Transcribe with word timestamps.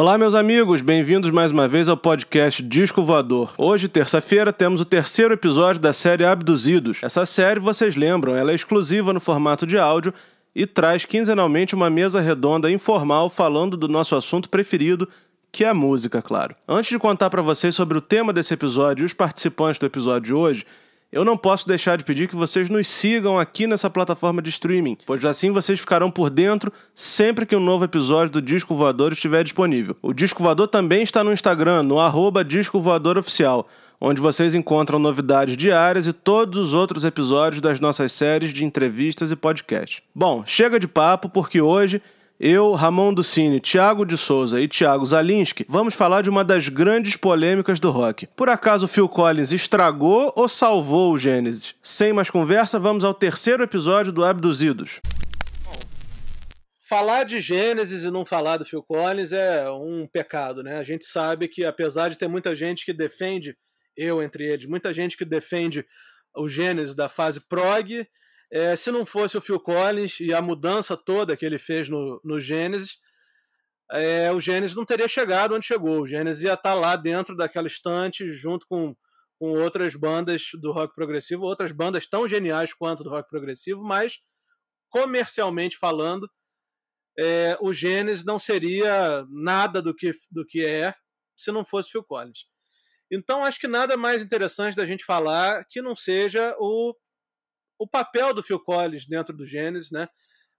Olá, 0.00 0.16
meus 0.16 0.32
amigos, 0.36 0.80
bem-vindos 0.80 1.28
mais 1.32 1.50
uma 1.50 1.66
vez 1.66 1.88
ao 1.88 1.96
podcast 1.96 2.62
Disco 2.62 3.02
Voador. 3.02 3.52
Hoje, 3.58 3.88
terça-feira, 3.88 4.52
temos 4.52 4.80
o 4.80 4.84
terceiro 4.84 5.34
episódio 5.34 5.82
da 5.82 5.92
série 5.92 6.24
Abduzidos. 6.24 7.00
Essa 7.02 7.26
série, 7.26 7.58
vocês 7.58 7.96
lembram, 7.96 8.36
ela 8.36 8.52
é 8.52 8.54
exclusiva 8.54 9.12
no 9.12 9.18
formato 9.18 9.66
de 9.66 9.76
áudio 9.76 10.14
e 10.54 10.66
traz 10.68 11.04
quinzenalmente 11.04 11.74
uma 11.74 11.90
mesa 11.90 12.20
redonda 12.20 12.70
informal 12.70 13.28
falando 13.28 13.76
do 13.76 13.88
nosso 13.88 14.14
assunto 14.14 14.48
preferido, 14.48 15.08
que 15.50 15.64
é 15.64 15.68
a 15.68 15.74
música, 15.74 16.22
claro. 16.22 16.54
Antes 16.68 16.90
de 16.90 16.98
contar 17.00 17.28
para 17.28 17.42
vocês 17.42 17.74
sobre 17.74 17.98
o 17.98 18.00
tema 18.00 18.32
desse 18.32 18.54
episódio 18.54 19.02
e 19.02 19.04
os 19.04 19.12
participantes 19.12 19.80
do 19.80 19.86
episódio 19.86 20.28
de 20.28 20.32
hoje, 20.32 20.64
eu 21.10 21.24
não 21.24 21.36
posso 21.36 21.66
deixar 21.66 21.96
de 21.96 22.04
pedir 22.04 22.28
que 22.28 22.36
vocês 22.36 22.68
nos 22.68 22.86
sigam 22.86 23.38
aqui 23.38 23.66
nessa 23.66 23.88
plataforma 23.88 24.42
de 24.42 24.50
streaming, 24.50 24.98
pois 25.06 25.24
assim 25.24 25.50
vocês 25.50 25.80
ficarão 25.80 26.10
por 26.10 26.28
dentro 26.28 26.72
sempre 26.94 27.46
que 27.46 27.56
um 27.56 27.60
novo 27.60 27.84
episódio 27.84 28.34
do 28.34 28.42
Disco 28.42 28.74
Voador 28.74 29.12
estiver 29.12 29.42
disponível. 29.42 29.96
O 30.02 30.12
Disco 30.12 30.42
Voador 30.42 30.68
também 30.68 31.02
está 31.02 31.24
no 31.24 31.32
Instagram, 31.32 31.82
no 31.82 31.98
arroba 31.98 32.44
Disco 32.44 32.78
Voador 32.78 33.16
Oficial, 33.16 33.66
onde 33.98 34.20
vocês 34.20 34.54
encontram 34.54 34.98
novidades 34.98 35.56
diárias 35.56 36.06
e 36.06 36.12
todos 36.12 36.58
os 36.58 36.74
outros 36.74 37.04
episódios 37.04 37.62
das 37.62 37.80
nossas 37.80 38.12
séries 38.12 38.52
de 38.52 38.64
entrevistas 38.64 39.32
e 39.32 39.36
podcasts. 39.36 40.02
Bom, 40.14 40.44
chega 40.44 40.78
de 40.78 40.86
papo, 40.86 41.28
porque 41.30 41.60
hoje 41.60 42.02
eu, 42.40 42.72
Ramon 42.72 43.12
Ducini, 43.12 43.60
Thiago 43.60 44.06
de 44.06 44.16
Souza 44.16 44.60
e 44.60 44.68
Thiago 44.68 45.04
Zalinski 45.04 45.66
vamos 45.68 45.94
falar 45.94 46.22
de 46.22 46.30
uma 46.30 46.44
das 46.44 46.68
grandes 46.68 47.16
polêmicas 47.16 47.80
do 47.80 47.90
rock. 47.90 48.28
Por 48.36 48.48
acaso 48.48 48.86
Phil 48.86 49.08
Collins 49.08 49.50
estragou 49.50 50.32
ou 50.36 50.48
salvou 50.48 51.12
o 51.12 51.18
Gênesis? 51.18 51.74
Sem 51.82 52.12
mais 52.12 52.30
conversa, 52.30 52.78
vamos 52.78 53.02
ao 53.02 53.12
terceiro 53.12 53.64
episódio 53.64 54.12
do 54.12 54.24
Abduzidos. 54.24 55.00
Falar 56.88 57.24
de 57.24 57.40
Gênesis 57.40 58.04
e 58.04 58.10
não 58.10 58.24
falar 58.24 58.56
do 58.56 58.64
Phil 58.64 58.82
Collins 58.82 59.32
é 59.32 59.68
um 59.70 60.06
pecado, 60.06 60.62
né? 60.62 60.78
A 60.78 60.84
gente 60.84 61.04
sabe 61.04 61.48
que 61.48 61.64
apesar 61.64 62.08
de 62.08 62.16
ter 62.16 62.28
muita 62.28 62.54
gente 62.54 62.86
que 62.86 62.92
defende, 62.92 63.56
eu 63.96 64.22
entre 64.22 64.44
eles, 64.46 64.64
muita 64.64 64.94
gente 64.94 65.16
que 65.16 65.24
defende 65.24 65.84
o 66.36 66.48
Gênesis 66.48 66.94
da 66.94 67.08
fase 67.08 67.46
prog, 67.48 68.06
é, 68.50 68.74
se 68.76 68.90
não 68.90 69.04
fosse 69.04 69.36
o 69.36 69.40
Phil 69.40 69.60
Collins 69.60 70.20
e 70.20 70.32
a 70.32 70.40
mudança 70.40 70.96
toda 70.96 71.36
que 71.36 71.44
ele 71.44 71.58
fez 71.58 71.88
no, 71.88 72.20
no 72.24 72.40
Gênesis, 72.40 72.98
é, 73.90 74.30
o 74.32 74.40
Gênesis 74.40 74.76
não 74.76 74.84
teria 74.84 75.08
chegado 75.08 75.54
onde 75.54 75.66
chegou. 75.66 76.02
O 76.02 76.06
Gênesis 76.06 76.42
ia 76.42 76.54
estar 76.54 76.74
lá 76.74 76.96
dentro 76.96 77.36
daquela 77.36 77.66
estante, 77.66 78.30
junto 78.32 78.66
com, 78.66 78.94
com 79.38 79.52
outras 79.52 79.94
bandas 79.94 80.48
do 80.60 80.72
rock 80.72 80.94
progressivo, 80.94 81.44
outras 81.44 81.72
bandas 81.72 82.06
tão 82.06 82.26
geniais 82.26 82.72
quanto 82.72 83.02
do 83.02 83.10
rock 83.10 83.28
progressivo, 83.28 83.82
mas 83.82 84.18
comercialmente 84.90 85.76
falando, 85.76 86.28
é, 87.18 87.58
o 87.60 87.72
Gênesis 87.72 88.24
não 88.24 88.38
seria 88.38 89.26
nada 89.28 89.82
do 89.82 89.94
que, 89.94 90.12
do 90.30 90.46
que 90.46 90.64
é 90.64 90.94
se 91.36 91.50
não 91.52 91.64
fosse 91.64 91.90
Phil 91.90 92.04
Collins. 92.04 92.46
Então 93.10 93.44
acho 93.44 93.58
que 93.58 93.66
nada 93.66 93.96
mais 93.96 94.22
interessante 94.22 94.76
da 94.76 94.86
gente 94.86 95.04
falar 95.04 95.64
que 95.68 95.80
não 95.80 95.96
seja 95.96 96.54
o 96.58 96.94
o 97.78 97.86
papel 97.86 98.34
do 98.34 98.42
Phil 98.42 98.58
Collins 98.58 99.06
dentro 99.06 99.36
do 99.36 99.46
Gênesis, 99.46 99.90
né? 99.90 100.08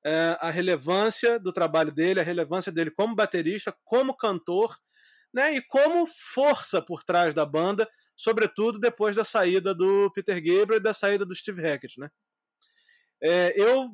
É, 0.05 0.37
a 0.39 0.49
relevância 0.49 1.37
do 1.39 1.51
trabalho 1.51 1.91
dele, 1.91 2.21
a 2.21 2.23
relevância 2.23 2.71
dele 2.71 2.89
como 2.89 3.15
baterista, 3.15 3.75
como 3.83 4.15
cantor, 4.15 4.77
né? 5.33 5.53
E 5.55 5.61
como 5.61 6.07
força 6.07 6.81
por 6.81 7.03
trás 7.03 7.33
da 7.33 7.45
banda, 7.45 7.87
sobretudo 8.15 8.79
depois 8.79 9.15
da 9.15 9.25
saída 9.25 9.75
do 9.75 10.11
Peter 10.13 10.35
Gabriel 10.35 10.79
e 10.79 10.83
da 10.83 10.93
saída 10.93 11.25
do 11.25 11.35
Steve 11.35 11.61
Hackett, 11.61 11.99
né? 11.99 12.09
É, 13.21 13.53
eu 13.61 13.91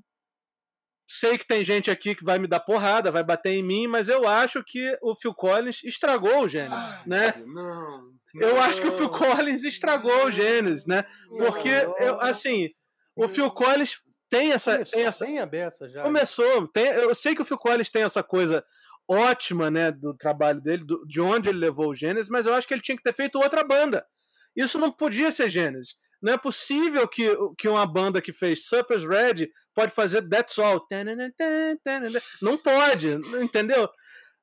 sei 1.07 1.37
que 1.37 1.45
tem 1.45 1.63
gente 1.63 1.91
aqui 1.91 2.15
que 2.15 2.23
vai 2.23 2.39
me 2.39 2.47
dar 2.47 2.59
porrada, 2.59 3.11
vai 3.11 3.23
bater 3.23 3.51
em 3.51 3.63
mim, 3.63 3.87
mas 3.87 4.09
eu 4.09 4.27
acho 4.27 4.63
que 4.63 4.97
o 5.01 5.15
Phil 5.15 5.33
Collins 5.33 5.83
estragou 5.83 6.43
o 6.43 6.47
Gênesis, 6.47 6.77
ah, 6.77 7.03
né? 7.05 7.33
Não, 7.45 8.13
não, 8.33 8.47
eu 8.47 8.59
acho 8.59 8.81
que 8.81 8.87
o 8.87 8.91
Phil 8.91 9.09
Collins 9.09 9.63
estragou 9.63 10.15
não, 10.17 10.25
o 10.25 10.31
Gênesis, 10.31 10.85
né? 10.85 11.05
Porque, 11.29 11.69
eu, 11.69 12.19
assim, 12.21 12.69
o 13.15 13.27
Phil 13.27 13.49
Collins 13.51 13.99
tem 14.29 14.51
essa. 14.51 14.73
Começou 14.73 14.97
tem 14.97 15.05
essa... 15.05 15.25
bem 15.25 15.39
a 15.39 15.45
beça 15.45 15.89
já. 15.89 16.03
Começou. 16.03 16.67
Tem... 16.67 16.87
Eu 16.87 17.15
sei 17.15 17.35
que 17.35 17.41
o 17.41 17.45
Phil 17.45 17.57
Collins 17.57 17.89
tem 17.89 18.03
essa 18.03 18.23
coisa 18.23 18.63
ótima, 19.07 19.69
né, 19.69 19.91
do 19.91 20.15
trabalho 20.15 20.59
dele, 20.59 20.83
do... 20.83 21.05
de 21.05 21.21
onde 21.21 21.49
ele 21.49 21.59
levou 21.59 21.89
o 21.89 21.95
Gênesis, 21.95 22.29
mas 22.29 22.45
eu 22.45 22.53
acho 22.53 22.67
que 22.67 22.73
ele 22.73 22.81
tinha 22.81 22.97
que 22.97 23.03
ter 23.03 23.13
feito 23.13 23.39
outra 23.39 23.63
banda. 23.63 24.05
Isso 24.55 24.79
não 24.79 24.91
podia 24.91 25.31
ser 25.31 25.49
Gênesis. 25.49 25.95
Não 26.21 26.33
é 26.33 26.37
possível 26.37 27.07
que, 27.07 27.37
que 27.57 27.67
uma 27.67 27.85
banda 27.85 28.21
que 28.21 28.33
fez 28.33 28.65
Supper's 28.65 29.03
Red 29.03 29.49
pode 29.75 29.91
fazer 29.91 30.27
That's 30.27 30.57
All. 30.57 30.83
Não 32.41 32.57
pode, 32.57 33.09
entendeu? 33.41 33.87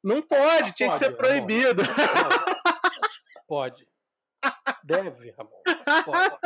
Não 0.03 0.21
pode, 0.21 0.71
ah, 0.71 0.73
tinha 0.73 0.89
pode, 0.89 0.99
que 1.01 1.05
ser 1.07 1.17
proibido. 1.17 1.83
Ramon. 1.83 2.55
Pode. 3.47 3.87
Deve, 4.85 5.31
Ramon. 5.31 5.63
Pode. 6.05 6.37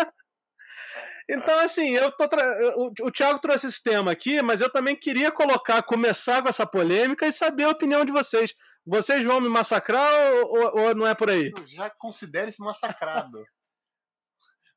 Então, 1.29 1.59
assim, 1.61 1.91
eu 1.91 2.13
tô 2.13 2.29
tra... 2.29 2.45
o, 2.77 3.11
Thiago 3.11 3.41
trouxe 3.41 3.67
esse 3.67 3.83
tema 3.83 4.13
aqui, 4.13 4.41
mas 4.43 4.61
eu 4.61 4.71
também 4.71 4.95
queria 4.95 5.33
colocar, 5.33 5.83
começar 5.83 6.41
com 6.41 6.49
essa 6.49 6.65
polêmica 6.65 7.27
e 7.27 7.33
saber 7.33 7.65
a 7.65 7.71
opinião 7.71 8.05
de 8.05 8.13
vocês. 8.13 8.55
Vocês 8.87 9.25
vão 9.25 9.41
me 9.41 9.49
massacrar 9.49 10.09
ou, 10.45 10.79
ou 10.79 10.95
não 10.95 11.07
é 11.07 11.15
por 11.15 11.29
aí? 11.29 11.51
Já 11.67 11.91
considere-se 11.91 12.63
massacrado. 12.63 13.45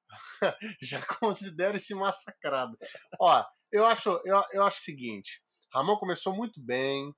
Já 0.81 1.05
considere-se 1.05 1.93
massacrado. 1.93 2.75
Ó, 3.21 3.45
eu 3.71 3.85
acho, 3.85 4.19
eu, 4.25 4.43
eu 4.51 4.63
acho 4.63 4.79
o 4.79 4.83
seguinte: 4.83 5.43
Ramon 5.71 5.97
começou 5.97 6.33
muito 6.33 6.59
bem, 6.59 7.13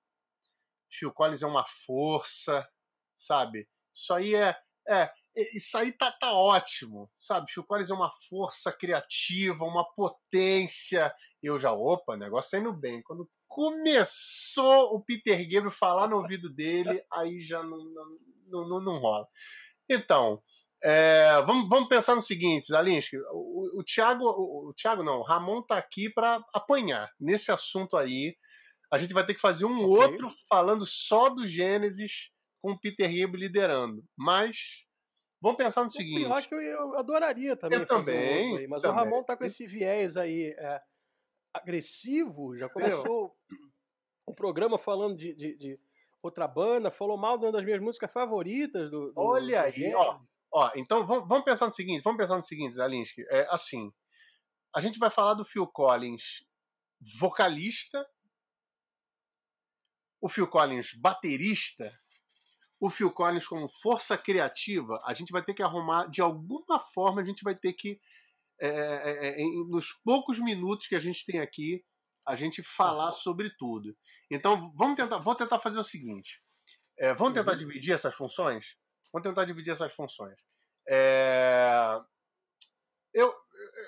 Phil 0.91 1.13
Collins 1.13 1.41
é 1.41 1.47
uma 1.47 1.65
força, 1.85 2.67
sabe? 3.15 3.69
Isso 3.93 4.13
aí 4.13 4.35
é, 4.35 4.57
é 4.89 5.09
isso 5.35 5.77
aí 5.77 5.91
tá, 5.93 6.11
tá 6.11 6.33
ótimo, 6.33 7.09
sabe? 7.19 7.47
Collins 7.67 7.89
é 7.89 7.93
uma 7.93 8.11
força 8.29 8.71
criativa, 8.71 9.63
uma 9.63 9.85
potência. 9.93 11.13
Eu 11.41 11.57
já, 11.57 11.71
opa, 11.71 12.17
negócio 12.17 12.51
tá 12.51 12.57
indo 12.57 12.73
bem. 12.73 13.01
Quando 13.01 13.29
começou 13.47 14.95
o 14.95 15.03
Peter 15.03 15.37
Gabriel 15.43 15.71
falar 15.71 16.07
no 16.07 16.17
ouvido 16.17 16.49
dele, 16.53 17.03
aí 17.11 17.41
já 17.41 17.63
não, 17.63 17.83
não, 18.47 18.67
não, 18.67 18.81
não 18.81 18.99
rola. 18.99 19.27
Então, 19.89 20.41
é, 20.83 21.41
vamos, 21.45 21.69
vamos 21.69 21.89
pensar 21.89 22.15
no 22.15 22.21
seguinte, 22.21 22.67
Zalinski. 22.67 23.17
O, 23.31 23.79
o, 23.79 23.83
Thiago, 23.83 24.25
o, 24.25 24.69
o 24.69 24.73
Thiago 24.73 25.03
não, 25.03 25.19
o 25.19 25.23
Ramon 25.23 25.61
tá 25.61 25.77
aqui 25.77 26.09
para 26.09 26.43
apanhar 26.53 27.11
nesse 27.19 27.51
assunto 27.51 27.95
aí. 27.95 28.35
A 28.91 28.97
gente 28.97 29.13
vai 29.13 29.25
ter 29.25 29.33
que 29.33 29.41
fazer 29.41 29.65
um 29.65 29.85
okay. 29.85 30.07
outro 30.07 30.31
falando 30.49 30.85
só 30.85 31.29
do 31.29 31.47
Gênesis 31.47 32.29
com 32.61 32.71
o 32.71 32.79
Peter 32.79 33.07
Gabriel 33.07 33.41
liderando. 33.41 34.03
Mas 34.17 34.85
Vamos 35.41 35.57
pensar 35.57 35.81
no 35.81 35.87
o 35.87 35.91
seguinte. 35.91 36.21
Eu 36.21 36.33
acho 36.33 36.47
que 36.47 36.53
eu, 36.53 36.61
eu 36.61 36.97
adoraria 36.99 37.55
também. 37.55 37.79
Eu 37.79 37.87
também. 37.87 38.53
Um 38.53 38.57
aí, 38.57 38.67
mas 38.67 38.81
também. 38.81 38.95
o 38.95 38.99
Ramon 38.99 39.23
tá 39.23 39.35
com 39.35 39.43
esse 39.43 39.65
viés 39.65 40.15
aí 40.15 40.53
é, 40.55 40.81
agressivo. 41.51 42.55
Já 42.55 42.69
começou 42.69 43.35
o 44.23 44.35
programa 44.35 44.77
falando 44.77 45.17
de, 45.17 45.33
de, 45.33 45.57
de, 45.57 45.79
outra 46.21 46.47
banda, 46.47 46.91
falou 46.91 47.17
mal 47.17 47.39
de 47.39 47.45
uma 47.45 47.51
das 47.51 47.63
minhas 47.63 47.81
músicas 47.81 48.11
favoritas 48.11 48.91
do. 48.91 49.11
do 49.11 49.19
Olha 49.19 49.61
do 49.61 49.65
aí, 49.65 49.95
ó, 49.95 50.19
ó. 50.53 50.71
Então 50.75 51.05
vamos, 51.07 51.27
vamos 51.27 51.43
pensar 51.43 51.65
no 51.65 51.71
seguinte. 51.71 52.03
Vamos 52.03 52.19
pensar 52.19 52.35
no 52.35 52.43
seguinte, 52.43 52.75
Zalinski. 52.75 53.25
É 53.29 53.47
assim. 53.49 53.91
A 54.73 54.79
gente 54.79 54.99
vai 54.99 55.09
falar 55.09 55.33
do 55.33 55.43
Phil 55.43 55.67
Collins 55.67 56.45
vocalista, 57.19 58.07
o 60.21 60.29
Phil 60.29 60.47
Collins 60.47 60.93
baterista 60.93 61.99
o 62.81 62.89
Phil 62.89 63.11
Collins 63.11 63.45
como 63.45 63.69
força 63.69 64.17
criativa, 64.17 64.99
a 65.05 65.13
gente 65.13 65.31
vai 65.31 65.43
ter 65.43 65.53
que 65.53 65.61
arrumar, 65.61 66.07
de 66.07 66.19
alguma 66.19 66.79
forma, 66.79 67.21
a 67.21 67.23
gente 67.23 67.43
vai 67.43 67.55
ter 67.55 67.73
que, 67.73 68.01
é, 68.59 68.67
é, 68.69 69.41
é, 69.41 69.45
nos 69.69 69.93
poucos 70.03 70.39
minutos 70.39 70.87
que 70.87 70.95
a 70.95 70.99
gente 70.99 71.23
tem 71.23 71.39
aqui, 71.39 71.85
a 72.27 72.33
gente 72.33 72.63
falar 72.63 73.11
sobre 73.11 73.51
tudo. 73.55 73.95
Então, 74.31 74.73
vamos 74.75 74.95
tentar, 74.95 75.19
vou 75.19 75.35
tentar 75.35 75.59
fazer 75.59 75.77
o 75.77 75.83
seguinte: 75.83 76.41
é, 76.97 77.13
vamos 77.13 77.35
tentar 77.35 77.51
uhum. 77.51 77.57
dividir 77.59 77.93
essas 77.93 78.15
funções? 78.15 78.75
Vamos 79.13 79.27
tentar 79.27 79.45
dividir 79.45 79.73
essas 79.73 79.93
funções. 79.93 80.35
É, 80.89 81.99
eu, 83.13 83.31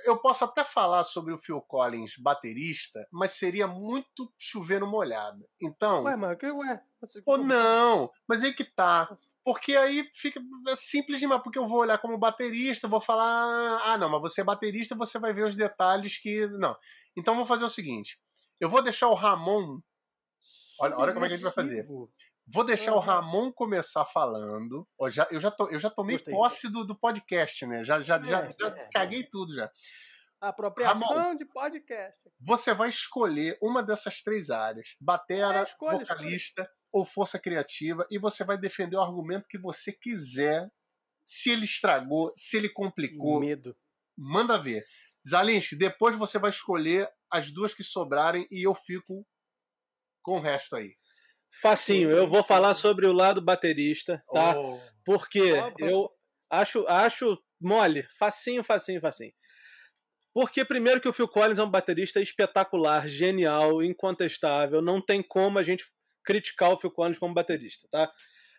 eu 0.04 0.18
posso 0.18 0.46
até 0.46 0.64
falar 0.64 1.04
sobre 1.04 1.34
o 1.34 1.38
Phil 1.38 1.62
Collins 1.62 2.16
baterista, 2.18 3.06
mas 3.12 3.32
seria 3.32 3.68
muito 3.68 4.32
chover 4.38 4.80
no 4.80 4.88
molhado. 4.88 5.48
Então. 5.62 6.04
Ué, 6.04 6.16
mas 6.16 6.38
ué. 6.42 6.84
Ou 7.26 7.38
não, 7.38 8.10
mas 8.28 8.44
aí 8.44 8.54
que 8.54 8.64
tá. 8.64 9.18
Porque 9.44 9.76
aí 9.76 10.10
fica 10.14 10.42
é 10.70 10.76
simples 10.76 11.20
demais, 11.20 11.42
porque 11.44 11.60
eu 11.60 11.68
vou 11.68 11.80
olhar 11.80 11.98
como 11.98 12.18
baterista, 12.18 12.88
vou 12.88 13.02
falar, 13.02 13.82
ah, 13.84 13.98
não, 13.98 14.10
mas 14.10 14.22
você 14.22 14.40
é 14.40 14.44
baterista, 14.44 14.96
você 14.96 15.20
vai 15.20 15.34
ver 15.34 15.46
os 15.46 15.56
detalhes 15.56 16.18
que. 16.18 16.48
Não. 16.48 16.76
Então 17.16 17.36
vou 17.36 17.46
fazer 17.46 17.66
o 17.66 17.70
seguinte: 17.70 18.18
eu 18.60 18.70
vou 18.70 18.82
deixar 18.82 19.10
o 19.10 19.14
Ramon. 19.14 19.80
Olha, 20.80 20.98
olha 20.98 21.14
como 21.14 21.26
é 21.26 21.28
que 21.28 21.34
a 21.34 21.38
gente 21.38 21.46
vai 21.46 21.54
fazer. 21.54 21.86
Vou 22.46 22.66
deixar 22.66 22.92
uhum. 22.92 22.98
o 22.98 23.02
Ramon 23.02 23.52
começar 23.52 24.06
falando. 24.06 24.88
Eu 25.00 25.10
já, 25.10 25.28
eu 25.32 25.40
já, 25.40 25.50
to, 25.50 25.70
eu 25.72 25.80
já 25.80 25.90
tomei 25.90 26.18
Gostei. 26.18 26.34
posse 26.34 26.72
do, 26.72 26.84
do 26.84 26.98
podcast, 26.98 27.66
né? 27.66 27.86
Já, 27.86 28.02
já, 28.02 28.18
é, 28.18 28.24
já, 28.24 28.54
já 28.60 28.68
é, 28.68 28.90
caguei 28.92 29.24
tudo 29.24 29.54
já. 29.54 29.72
Apropriação 30.42 31.08
Ramon, 31.08 31.38
de 31.38 31.46
podcast. 31.46 32.20
Você 32.42 32.74
vai 32.74 32.90
escolher 32.90 33.58
uma 33.62 33.82
dessas 33.82 34.22
três 34.22 34.50
áreas: 34.50 34.90
batera, 35.00 35.60
é, 35.60 35.64
escolha, 35.64 36.00
vocalista 36.00 36.62
escolha. 36.64 36.78
ou 36.92 37.06
força 37.06 37.40
criativa, 37.40 38.06
e 38.12 38.20
você 38.20 38.44
vai 38.44 38.58
defender 38.58 38.98
o 38.98 39.02
argumento 39.02 39.48
que 39.48 39.58
você 39.58 39.94
quiser. 39.94 40.70
Se 41.26 41.52
ele 41.52 41.64
estragou, 41.64 42.34
se 42.36 42.58
ele 42.58 42.68
complicou. 42.68 43.40
Medo. 43.40 43.74
Manda 44.18 44.58
ver. 44.58 44.86
Zalinski, 45.26 45.78
depois 45.78 46.18
você 46.18 46.38
vai 46.38 46.50
escolher 46.50 47.10
as 47.32 47.50
duas 47.50 47.74
que 47.74 47.82
sobrarem 47.82 48.46
e 48.52 48.68
eu 48.68 48.76
fico 48.76 49.26
com 50.22 50.38
o 50.38 50.42
resto 50.42 50.76
aí. 50.76 50.98
Facinho, 51.62 52.10
eu 52.10 52.26
vou 52.26 52.44
falar 52.44 52.74
sobre 52.74 53.06
o 53.06 53.14
lado 53.14 53.40
baterista, 53.40 54.24
tá? 54.34 54.58
Oh. 54.58 54.80
Porque 55.06 55.54
eu 55.78 56.10
acho, 56.50 56.86
acho 56.88 57.38
mole, 57.62 58.08
facinho, 58.18 58.64
facinho, 58.64 59.00
facinho. 59.00 59.32
Porque, 60.34 60.66
primeiro, 60.66 61.00
que 61.00 61.08
o 61.08 61.14
Phil 61.14 61.28
Collins 61.28 61.60
é 61.60 61.64
um 61.64 61.70
baterista 61.70 62.20
espetacular, 62.20 63.08
genial, 63.08 63.84
incontestável. 63.84 64.82
Não 64.82 65.00
tem 65.00 65.22
como 65.22 65.60
a 65.60 65.64
gente 65.64 65.86
criticar 66.24 66.72
o 66.72 66.78
Phil 66.78 66.90
Collins 66.90 67.20
como 67.20 67.36
baterista, 67.36 67.88
tá? 67.92 68.12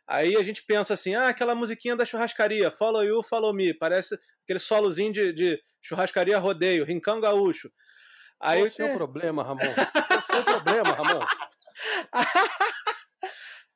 Aí 0.07 0.37
a 0.37 0.43
gente 0.45 0.63
pensa 0.63 0.95
assim, 0.95 1.17
ah, 1.17 1.29
aquela 1.29 1.55
musiquinha 1.55 1.97
da 1.97 2.05
churrascaria, 2.05 2.71
Follow 2.71 3.03
You, 3.03 3.23
Follow 3.23 3.53
Me, 3.53 3.75
parece 3.75 4.17
aquele 4.45 4.61
solozinho 4.61 5.13
de, 5.13 5.33
de 5.33 5.61
churrascaria 5.83 6.39
rodeio, 6.39 6.85
rincão 6.85 7.21
gaúcho. 7.21 7.73
Aí, 8.41 8.59
Qual 8.59 8.69
o 8.69 8.71
seu 8.71 8.95
problema, 8.95 9.43
Ramon? 9.43 9.75
Qual 9.75 10.21
o 10.21 10.23
seu 10.27 10.45
problema, 10.45 10.93
Ramon? 10.93 11.27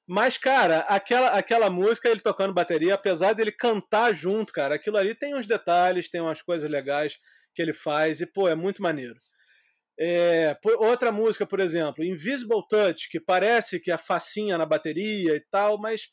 Mas, 0.06 0.38
cara, 0.38 0.80
aquela, 0.80 1.30
aquela 1.30 1.68
música, 1.68 2.08
ele 2.08 2.20
tocando 2.20 2.54
bateria, 2.54 2.94
apesar 2.94 3.34
dele 3.34 3.52
cantar 3.52 4.12
junto, 4.14 4.52
cara, 4.52 4.76
aquilo 4.76 4.96
ali 4.96 5.14
tem 5.14 5.34
uns 5.34 5.46
detalhes, 5.46 6.08
tem 6.08 6.20
umas 6.20 6.40
coisas 6.40 6.70
legais 6.70 7.18
que 7.54 7.60
ele 7.60 7.74
faz, 7.74 8.20
e, 8.20 8.26
pô, 8.26 8.48
é 8.48 8.54
muito 8.54 8.82
maneiro. 8.82 9.20
É, 10.00 10.56
outra 10.78 11.10
música, 11.12 11.44
por 11.44 11.60
exemplo, 11.60 12.04
Invisible 12.04 12.62
Touch, 12.70 13.08
que 13.10 13.20
parece 13.20 13.80
que 13.80 13.90
é 13.90 13.98
facinha 13.98 14.56
na 14.56 14.64
bateria 14.64 15.34
e 15.34 15.44
tal, 15.50 15.76
mas 15.78 16.08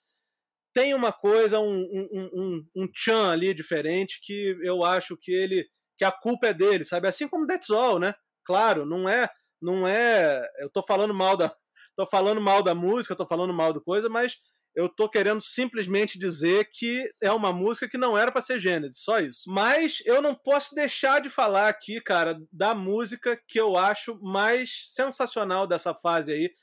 tem 0.73 0.93
uma 0.93 1.13
coisa, 1.13 1.59
um, 1.59 1.79
um, 1.79 2.29
um, 2.33 2.67
um 2.75 2.87
tchan 2.91 3.31
ali 3.31 3.53
diferente 3.53 4.19
que 4.21 4.57
eu 4.61 4.83
acho 4.83 5.15
que 5.17 5.31
ele. 5.31 5.65
que 5.97 6.03
a 6.03 6.11
culpa 6.11 6.47
é 6.47 6.53
dele, 6.53 6.83
sabe? 6.83 7.07
Assim 7.07 7.29
como 7.29 7.47
That's 7.47 7.69
All, 7.69 7.97
né? 7.97 8.13
Claro, 8.43 8.85
não 8.85 9.07
é. 9.07 9.29
Não 9.61 9.87
é. 9.87 10.45
Eu 10.59 10.69
tô 10.69 10.83
falando 10.83 11.13
mal 11.13 11.37
da. 11.37 11.55
Tô 11.95 12.05
falando 12.05 12.41
mal 12.41 12.61
da 12.61 12.75
música, 12.75 13.15
tô 13.15 13.25
falando 13.25 13.53
mal 13.53 13.73
do 13.73 13.81
coisa, 13.81 14.09
mas 14.09 14.37
eu 14.75 14.89
tô 14.89 15.07
querendo 15.07 15.41
simplesmente 15.41 16.19
dizer 16.19 16.69
que 16.71 17.09
é 17.21 17.31
uma 17.31 17.53
música 17.53 17.87
que 17.87 17.97
não 17.97 18.17
era 18.17 18.31
para 18.31 18.41
ser 18.41 18.59
Gênesis, 18.59 18.99
só 18.99 19.19
isso. 19.19 19.49
Mas 19.49 20.03
eu 20.05 20.21
não 20.21 20.35
posso 20.35 20.75
deixar 20.75 21.21
de 21.21 21.29
falar 21.29 21.69
aqui, 21.69 22.01
cara, 22.01 22.37
da 22.51 22.75
música 22.75 23.41
que 23.47 23.59
eu 23.59 23.77
acho 23.77 24.19
mais 24.21 24.91
sensacional 24.93 25.65
dessa 25.65 25.93
fase 25.93 26.33
aí. 26.33 26.53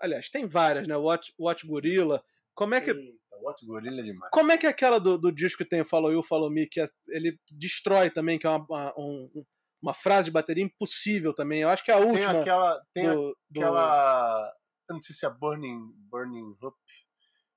Aliás, 0.00 0.30
tem 0.30 0.46
várias, 0.46 0.88
né? 0.88 0.96
Watch, 0.96 1.32
Watch 1.38 1.66
Gorilla. 1.66 2.24
Como 2.54 2.74
é 2.74 2.80
que. 2.80 2.90
Eita, 2.90 3.36
Watch 3.42 3.66
Gorilla 3.66 4.00
é 4.00 4.04
demais. 4.04 4.30
Como 4.32 4.50
é 4.50 4.56
que 4.56 4.66
é 4.66 4.70
aquela 4.70 4.98
do, 4.98 5.18
do 5.18 5.30
disco 5.30 5.62
que 5.62 5.68
tem 5.68 5.82
o 5.82 5.84
Follow 5.84 6.10
You, 6.10 6.22
Follow 6.22 6.50
Me, 6.50 6.66
que 6.66 6.80
é, 6.80 6.86
ele 7.08 7.38
destrói 7.58 8.08
também, 8.08 8.38
que 8.38 8.46
é 8.46 8.50
uma, 8.50 8.64
uma, 8.64 8.94
um, 8.96 9.44
uma 9.82 9.92
frase 9.92 10.26
de 10.26 10.32
bateria 10.32 10.64
impossível 10.64 11.34
também. 11.34 11.60
Eu 11.60 11.68
acho 11.68 11.84
que 11.84 11.90
é 11.90 11.94
a 11.94 11.98
última. 11.98 12.32
Tem 12.32 12.40
aquela. 12.40 12.82
Tem 12.94 13.04
do, 13.04 13.36
aquela. 13.50 14.46
Do... 14.48 14.61
Eu 14.92 14.96
não 14.96 15.02
sei 15.02 15.14
se 15.14 15.26
é 15.26 15.30
Burning, 15.30 15.92
Burning 16.10 16.56
Hoop 16.60 16.76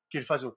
que 0.10 0.18
ele 0.18 0.26
faz 0.26 0.44
o 0.44 0.56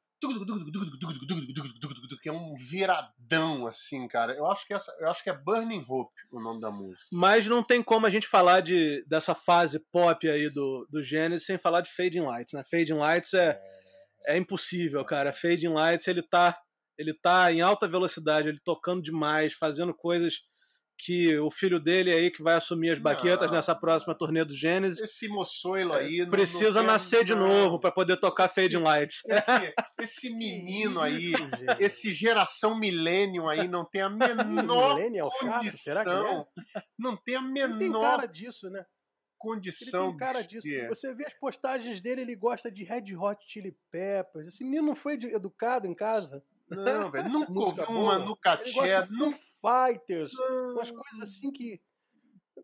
que 2.21 2.29
é 2.29 2.33
um 2.33 2.57
viradão 2.57 3.69
assim, 3.69 4.09
cara. 4.09 4.33
Eu 4.35 4.47
acho 4.47 4.67
que 4.67 4.75
essa, 4.75 4.93
eu 4.99 5.09
acho 5.09 5.23
que 5.23 5.31
é 5.31 5.33
Burning 5.33 5.85
Hope 5.89 6.13
o 6.33 6.41
nome 6.41 6.61
da 6.61 6.73
música. 6.73 7.07
Mas 7.13 7.47
não 7.47 7.63
tem 7.63 7.83
como 7.83 8.05
a 8.05 8.11
gente 8.11 8.27
falar 8.27 8.61
de 8.61 9.05
dessa 9.07 9.33
fase 9.35 9.79
pop 9.93 10.29
aí 10.29 10.51
do 10.51 10.87
do 10.91 11.03
Genesis 11.03 11.47
sem 11.47 11.57
falar 11.57 11.83
de 11.83 11.91
Fading 11.93 12.23
Lights, 12.23 12.53
né? 12.55 12.65
Fading 12.69 12.95
Lights 12.95 13.35
é 13.35 13.61
é, 14.27 14.35
é 14.35 14.37
impossível, 14.37 15.05
cara. 15.05 15.33
Fading 15.33 15.69
Lights 15.69 16.09
ele 16.09 16.23
tá 16.23 16.61
ele 16.99 17.15
tá 17.15 17.53
em 17.53 17.61
alta 17.61 17.87
velocidade, 17.87 18.49
ele 18.49 18.59
tocando 18.59 19.01
demais, 19.01 19.53
fazendo 19.55 19.95
coisas 19.95 20.41
que 20.99 21.39
o 21.39 21.51
filho 21.51 21.79
dele 21.79 22.13
aí 22.13 22.31
que 22.31 22.43
vai 22.43 22.57
assumir 22.57 22.91
as 22.91 22.99
baquetas 22.99 23.47
não, 23.47 23.55
nessa 23.55 23.75
próxima 23.75 24.15
turnê 24.15 24.45
do 24.45 24.53
Gênesis. 24.53 24.99
Esse 24.99 25.29
moçoilo 25.29 25.93
aí. 25.93 26.27
Precisa 26.27 26.81
não 26.81 26.89
nascer 26.89 27.23
de 27.23 27.35
novo 27.35 27.79
para 27.79 27.93
poder 27.93 28.17
tocar 28.17 28.47
esse, 28.47 28.63
Fading 28.63 28.83
Lights. 28.83 29.23
Esse, 29.27 29.51
esse 30.03 30.31
menino 30.31 31.01
aí, 31.01 31.33
esse 31.79 32.13
geração 32.13 32.77
millennium 32.77 33.49
aí, 33.49 33.69
não 33.69 33.85
tem 33.85 34.03
a 34.03 34.11
menor 34.11 34.97
Millennial 34.97 35.31
condição. 35.31 35.95
Será 35.95 36.03
que 36.03 36.11
é? 36.11 36.83
Não 36.99 37.17
tem 37.17 37.37
a 37.37 37.43
menor. 37.43 37.71
Ele 37.71 37.79
tem 37.79 37.93
cara 37.93 38.27
disso, 38.27 38.69
né? 38.69 38.85
Condição. 39.39 40.09
Ele 40.09 40.11
tem 40.11 40.19
cara 40.19 40.43
disso. 40.43 40.67
Você 40.89 41.15
vê 41.15 41.27
as 41.27 41.35
postagens 41.35 42.01
dele, 42.01 42.23
ele 42.23 42.35
gosta 42.35 42.73
de 42.73 42.83
Red 42.83 43.15
Hot 43.15 43.41
Chili 43.47 43.77
Peppers. 43.93 44.49
Esse 44.49 44.65
menino 44.65 44.89
não 44.89 44.97
foi 44.97 45.15
educado 45.15 45.87
em 45.87 45.95
casa. 45.95 46.43
Não, 46.71 47.11
velho. 47.11 47.29
Nunca 47.29 47.61
ouvi 47.61 47.83
uma 47.83 48.19
Nucaché. 48.19 49.07
Não 49.11 49.33
Fighters. 49.33 50.33
Não. 50.33 50.73
Umas 50.75 50.91
coisas 50.91 51.21
assim 51.23 51.51
que. 51.51 51.81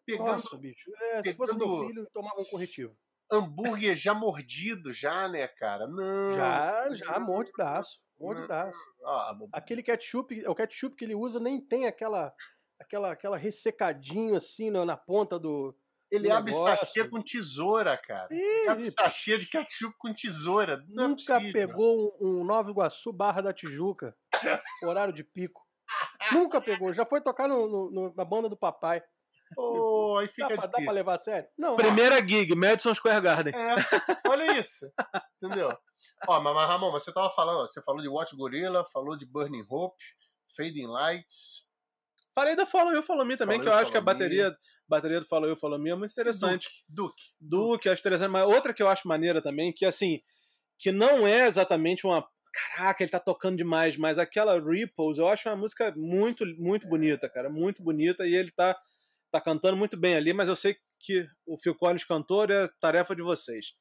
Pegando, 0.04 0.26
Nossa, 0.26 0.56
bicho. 0.56 0.90
É, 1.12 1.22
se 1.22 1.34
fosse 1.34 1.56
meu 1.56 1.86
filho, 1.86 2.06
tomava 2.12 2.40
um 2.40 2.44
corretivo. 2.44 2.96
Hambúrguer 3.30 3.96
já 3.96 4.12
mordido, 4.12 4.92
já, 4.92 5.28
né, 5.28 5.48
cara? 5.48 5.86
Não. 5.86 6.36
Já, 6.36 6.94
já, 6.94 7.18
mordidaço. 7.18 8.00
Mordidaço. 8.18 8.78
Ah, 9.04 9.36
Aquele 9.52 9.82
ketchup, 9.82 10.46
o 10.46 10.54
ketchup 10.54 10.96
que 10.96 11.04
ele 11.04 11.14
usa 11.14 11.40
nem 11.40 11.60
tem 11.60 11.86
aquela. 11.86 12.34
Aquela, 12.78 13.12
aquela 13.12 13.36
ressecadinho 13.36 14.36
assim 14.36 14.68
na 14.68 14.96
ponta 14.96 15.38
do, 15.38 15.74
ele 16.14 16.31
abre 16.31 16.52
sachê 16.52 17.08
com 17.08 17.22
tesoura, 17.22 17.96
cara. 17.96 18.28
Ih, 18.31 18.69
abre 18.69 18.90
sachê 18.90 19.38
de 19.38 19.46
ketchup 19.46 19.94
com 19.99 20.12
tesoura. 20.12 20.84
Não 20.88 21.05
é 21.05 21.08
nunca 21.08 21.37
é 21.37 21.52
pegou 21.52 22.16
um, 22.20 22.40
um 22.40 22.44
Nova 22.44 22.70
Iguaçu 22.70 23.12
Barra 23.12 23.43
da 23.43 23.52
Tijuca, 23.52 24.16
horário 24.82 25.12
de 25.12 25.25
pico. 25.25 25.62
nunca 26.32 26.61
pegou. 26.61 26.93
Já 26.93 27.05
foi 27.05 27.20
tocar 27.20 27.49
no, 27.49 27.90
no, 27.90 28.14
na 28.14 28.25
banda 28.25 28.49
do 28.49 28.56
papai. 28.56 29.02
Oh, 29.56 30.16
aí 30.19 30.26
fica 30.26 30.49
dá, 30.49 30.55
pra, 30.56 30.66
dá 30.66 30.82
pra 30.82 30.93
levar 30.93 31.14
a 31.14 31.19
sério? 31.19 31.49
Não. 31.56 31.76
Primeira 31.76 32.16
gig, 32.26 32.55
Madison 32.55 32.94
Square 32.94 33.20
Garden. 33.20 33.55
É, 33.55 33.76
olha 34.28 34.58
isso. 34.58 34.90
Entendeu? 35.40 35.76
Ó, 36.26 36.40
mas 36.40 36.69
Ramon, 36.69 36.90
você 36.90 37.12
tava 37.12 37.31
falando, 37.31 37.69
você 37.69 37.82
falou 37.82 38.02
de 38.02 38.08
Watch 38.08 38.34
Gorilla, 38.34 38.84
falou 38.93 39.16
de 39.16 39.26
Burning 39.26 39.64
Hope, 39.69 40.02
Fading 40.56 40.87
Lights. 40.87 41.64
Falei 42.34 42.56
da 42.56 42.66
Follow 42.66 42.93
You, 42.93 43.02
Follow 43.02 43.25
Me 43.25 43.37
também, 43.37 43.61
que 43.61 43.69
eu 43.69 43.72
acho 43.72 43.93
que 43.93 43.99
a 43.99 44.00
bateria 44.00 44.56
bateria 44.88 45.20
do 45.20 45.46
You, 45.46 45.56
Follow 45.56 45.78
Me 45.78 45.90
é 45.90 45.94
muito 45.94 46.12
interessante. 46.12 46.68
Duke. 46.88 47.23
Duke, 47.40 47.78
Duke 47.78 47.88
acho 47.88 48.00
interessante. 48.00 48.30
Mas 48.30 48.47
outra 48.47 48.73
que 48.73 48.82
eu 48.82 48.88
acho 48.88 49.09
maneira 49.09 49.42
também, 49.42 49.73
que 49.73 49.85
assim, 49.85 50.20
que 50.78 50.92
não 50.92 51.26
é 51.26 51.47
exatamente 51.47 52.06
uma. 52.06 52.26
Caraca, 52.52 53.02
ele 53.02 53.11
tá 53.11 53.18
tocando 53.18 53.56
demais, 53.56 53.97
mas 53.97 54.16
aquela 54.16 54.61
Ripples, 54.61 55.18
eu 55.18 55.26
acho 55.26 55.49
uma 55.49 55.56
música 55.56 55.92
muito, 55.97 56.47
muito 56.56 56.87
bonita, 56.87 57.28
cara. 57.28 57.50
Muito 57.50 57.82
bonita, 57.82 58.26
e 58.26 58.35
ele 58.35 58.52
tá, 58.52 58.78
tá 59.32 59.40
cantando 59.40 59.76
muito 59.76 59.97
bem 59.97 60.14
ali, 60.14 60.32
mas 60.32 60.49
eu 60.49 60.54
sei 60.54 60.76
que 61.00 61.26
o 61.44 61.59
Phil 61.59 61.75
Collins 61.75 62.04
cantor 62.04 62.50
é 62.50 62.68
tarefa 62.80 63.14
de 63.14 63.23
vocês. 63.23 63.75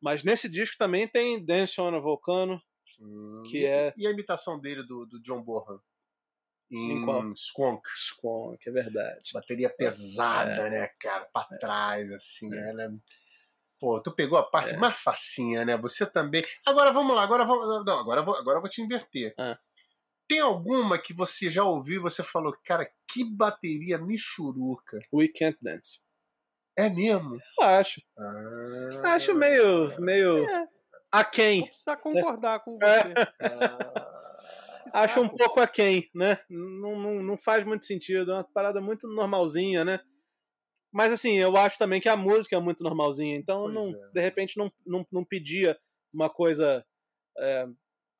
Mas 0.00 0.22
nesse 0.22 0.48
disco 0.48 0.76
também 0.78 1.08
tem 1.08 1.44
Dance 1.44 1.80
on 1.80 1.94
a 1.94 1.98
Volcano, 1.98 2.60
hum, 3.00 3.42
que 3.50 3.64
é. 3.64 3.94
E 3.96 4.06
a 4.06 4.10
imitação 4.10 4.60
dele 4.60 4.82
do, 4.82 5.06
do 5.06 5.20
John 5.22 5.42
Bonham? 5.42 5.80
Em, 6.70 7.02
em 7.02 7.36
Squonk. 7.36 7.88
Squonk, 7.94 8.68
é 8.68 8.72
verdade. 8.72 9.30
Bateria 9.32 9.70
pesada, 9.70 10.66
é. 10.66 10.70
né, 10.70 10.90
cara? 11.00 11.26
Pra 11.32 11.48
é. 11.52 11.58
trás, 11.58 12.12
assim. 12.12 12.52
É. 12.54 12.70
Ela 12.70 12.82
é... 12.84 12.90
Pô, 13.80 14.00
tu 14.00 14.10
pegou 14.12 14.36
a 14.36 14.42
parte 14.42 14.74
é. 14.74 14.76
mais 14.76 14.98
facinha, 14.98 15.64
né? 15.64 15.76
Você 15.76 16.04
também. 16.04 16.44
Agora 16.66 16.92
vamos 16.92 17.14
lá, 17.14 17.22
agora 17.22 17.44
vamos. 17.44 17.84
Não, 17.86 17.98
agora 17.98 18.22
vou, 18.22 18.36
agora 18.36 18.60
vou 18.60 18.68
te 18.68 18.82
inverter. 18.82 19.34
É. 19.38 19.56
Tem 20.28 20.40
alguma 20.40 20.98
que 20.98 21.14
você 21.14 21.48
já 21.48 21.64
ouviu 21.64 22.00
e 22.00 22.02
você 22.02 22.22
falou, 22.22 22.54
cara, 22.64 22.90
que 23.06 23.24
bateria 23.24 23.96
michuruca? 23.96 24.98
We 25.12 25.28
Can't 25.28 25.56
Dance. 25.62 26.00
É 26.76 26.90
mesmo? 26.90 27.38
Eu 27.58 27.64
acho. 27.64 28.02
Ah, 28.18 29.14
acho 29.14 29.34
meio. 29.34 30.00
meio. 30.00 30.44
É. 30.44 30.68
Aquém. 31.10 31.60
Não 31.60 31.68
precisa 31.68 31.96
concordar 31.96 32.60
com 32.60 32.78
você. 32.78 33.14
Ah 33.40 34.14
acho 34.94 35.20
um 35.20 35.28
pouco 35.28 35.60
aquém, 35.60 36.08
né? 36.14 36.38
Não, 36.48 36.98
não, 36.98 37.22
não 37.22 37.38
faz 37.38 37.64
muito 37.64 37.86
sentido. 37.86 38.32
É 38.32 38.34
uma 38.34 38.44
parada 38.44 38.80
muito 38.80 39.08
normalzinha, 39.08 39.84
né? 39.84 40.00
Mas 40.92 41.12
assim, 41.12 41.34
eu 41.34 41.56
acho 41.56 41.78
também 41.78 42.00
que 42.00 42.08
a 42.08 42.16
música 42.16 42.56
é 42.56 42.60
muito 42.60 42.82
normalzinha. 42.82 43.36
Então, 43.36 43.68
não, 43.68 43.90
é. 43.90 44.10
de 44.12 44.20
repente, 44.20 44.56
não, 44.56 44.72
não, 44.86 45.06
não 45.12 45.24
pedia 45.24 45.78
uma 46.12 46.30
coisa 46.30 46.84
é, 47.36 47.66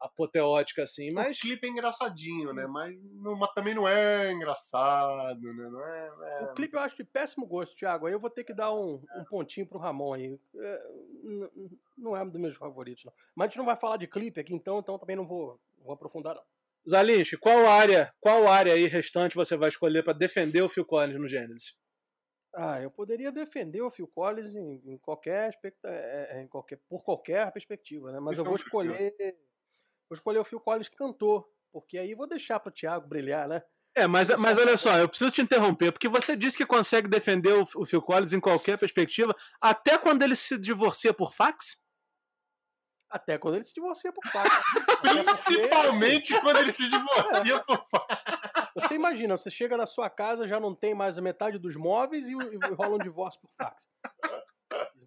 apoteótica 0.00 0.82
assim. 0.82 1.10
Mas... 1.12 1.38
O 1.38 1.40
clipe 1.40 1.66
é 1.66 1.70
engraçadinho, 1.70 2.52
né? 2.52 2.66
Mas, 2.66 2.96
não, 3.14 3.36
mas 3.36 3.52
também 3.52 3.74
não 3.74 3.88
é 3.88 4.32
engraçado, 4.32 5.42
né? 5.42 5.68
Não 5.68 5.84
é, 5.84 6.10
é... 6.22 6.44
O 6.44 6.54
clipe 6.54 6.76
eu 6.76 6.80
acho 6.80 6.96
de 6.96 7.04
péssimo 7.04 7.46
gosto, 7.46 7.74
Thiago. 7.76 8.06
Aí 8.06 8.12
eu 8.12 8.20
vou 8.20 8.30
ter 8.30 8.44
que 8.44 8.54
dar 8.54 8.72
um, 8.72 9.02
um 9.16 9.24
pontinho 9.24 9.66
pro 9.66 9.78
Ramon 9.78 10.14
aí. 10.14 10.38
É, 10.56 10.82
não 11.96 12.16
é 12.16 12.22
um 12.22 12.28
dos 12.28 12.40
meus 12.40 12.56
favoritos, 12.56 13.04
não. 13.04 13.12
Mas 13.34 13.46
a 13.46 13.48
gente 13.48 13.58
não 13.58 13.66
vai 13.66 13.76
falar 13.76 13.96
de 13.96 14.06
clipe 14.06 14.40
aqui, 14.40 14.54
então, 14.54 14.78
então 14.78 14.98
também 14.98 15.16
não 15.16 15.26
vou, 15.26 15.60
vou 15.82 15.94
aprofundar, 15.94 16.34
não. 16.34 16.42
Zalinski, 16.88 17.36
qual 17.36 17.66
área, 17.66 18.12
qual 18.20 18.46
área 18.46 18.74
aí 18.74 18.86
restante 18.86 19.36
você 19.36 19.56
vai 19.56 19.68
escolher 19.68 20.02
para 20.02 20.12
defender 20.12 20.62
o 20.62 20.68
Phil 20.68 20.84
Collins 20.84 21.18
no 21.18 21.28
Genesis? 21.28 21.74
Ah, 22.54 22.80
eu 22.80 22.90
poderia 22.90 23.30
defender 23.30 23.82
o 23.82 23.90
Phil 23.90 24.08
Collins 24.08 24.54
em, 24.54 24.82
em 24.84 24.98
qualquer, 24.98 25.50
é, 25.84 26.38
é, 26.38 26.42
em 26.42 26.48
qualquer, 26.48 26.80
por 26.88 27.04
qualquer 27.04 27.52
perspectiva, 27.52 28.10
né? 28.10 28.20
Mas 28.20 28.32
Isso 28.32 28.40
eu 28.40 28.46
vou 28.46 28.56
escolher, 28.56 29.14
vou 30.08 30.14
escolher 30.14 30.38
o 30.38 30.44
Phil 30.44 30.60
Collins 30.60 30.88
cantor, 30.88 31.48
porque 31.72 31.98
aí 31.98 32.14
vou 32.14 32.26
deixar 32.26 32.58
para 32.58 32.70
o 32.70 32.72
Thiago 32.72 33.06
brilhar, 33.06 33.46
né? 33.46 33.62
É, 33.94 34.06
mas, 34.06 34.30
mas 34.30 34.56
olha 34.56 34.76
só, 34.76 34.96
eu 34.96 35.08
preciso 35.08 35.30
te 35.30 35.42
interromper, 35.42 35.92
porque 35.92 36.08
você 36.08 36.36
disse 36.36 36.56
que 36.56 36.64
consegue 36.64 37.08
defender 37.08 37.52
o, 37.52 37.62
o 37.76 37.86
Phil 37.86 38.02
Collins 38.02 38.32
em 38.32 38.40
qualquer 38.40 38.78
perspectiva, 38.78 39.34
até 39.60 39.98
quando 39.98 40.22
ele 40.22 40.36
se 40.36 40.58
divorcia 40.58 41.12
por 41.12 41.32
fax? 41.32 41.82
Até 43.10 43.38
quando 43.38 43.54
ele 43.54 43.64
se 43.64 43.74
divorcia 43.74 44.12
por 44.12 44.22
fax. 44.30 44.50
Principalmente 45.46 46.38
quando 46.40 46.58
ele 46.58 46.72
se 46.72 46.88
divorcia 46.88 47.60
por 47.60 47.86
fax. 47.88 48.22
Você 48.74 48.94
imagina, 48.94 49.36
você 49.36 49.50
chega 49.50 49.76
na 49.76 49.86
sua 49.86 50.10
casa, 50.10 50.46
já 50.46 50.60
não 50.60 50.74
tem 50.74 50.94
mais 50.94 51.18
a 51.18 51.22
metade 51.22 51.58
dos 51.58 51.74
móveis 51.74 52.26
e, 52.26 52.32
e 52.32 52.74
rola 52.74 52.96
um 52.96 52.98
divórcio 52.98 53.40
por 53.40 53.50
fax. 53.56 53.88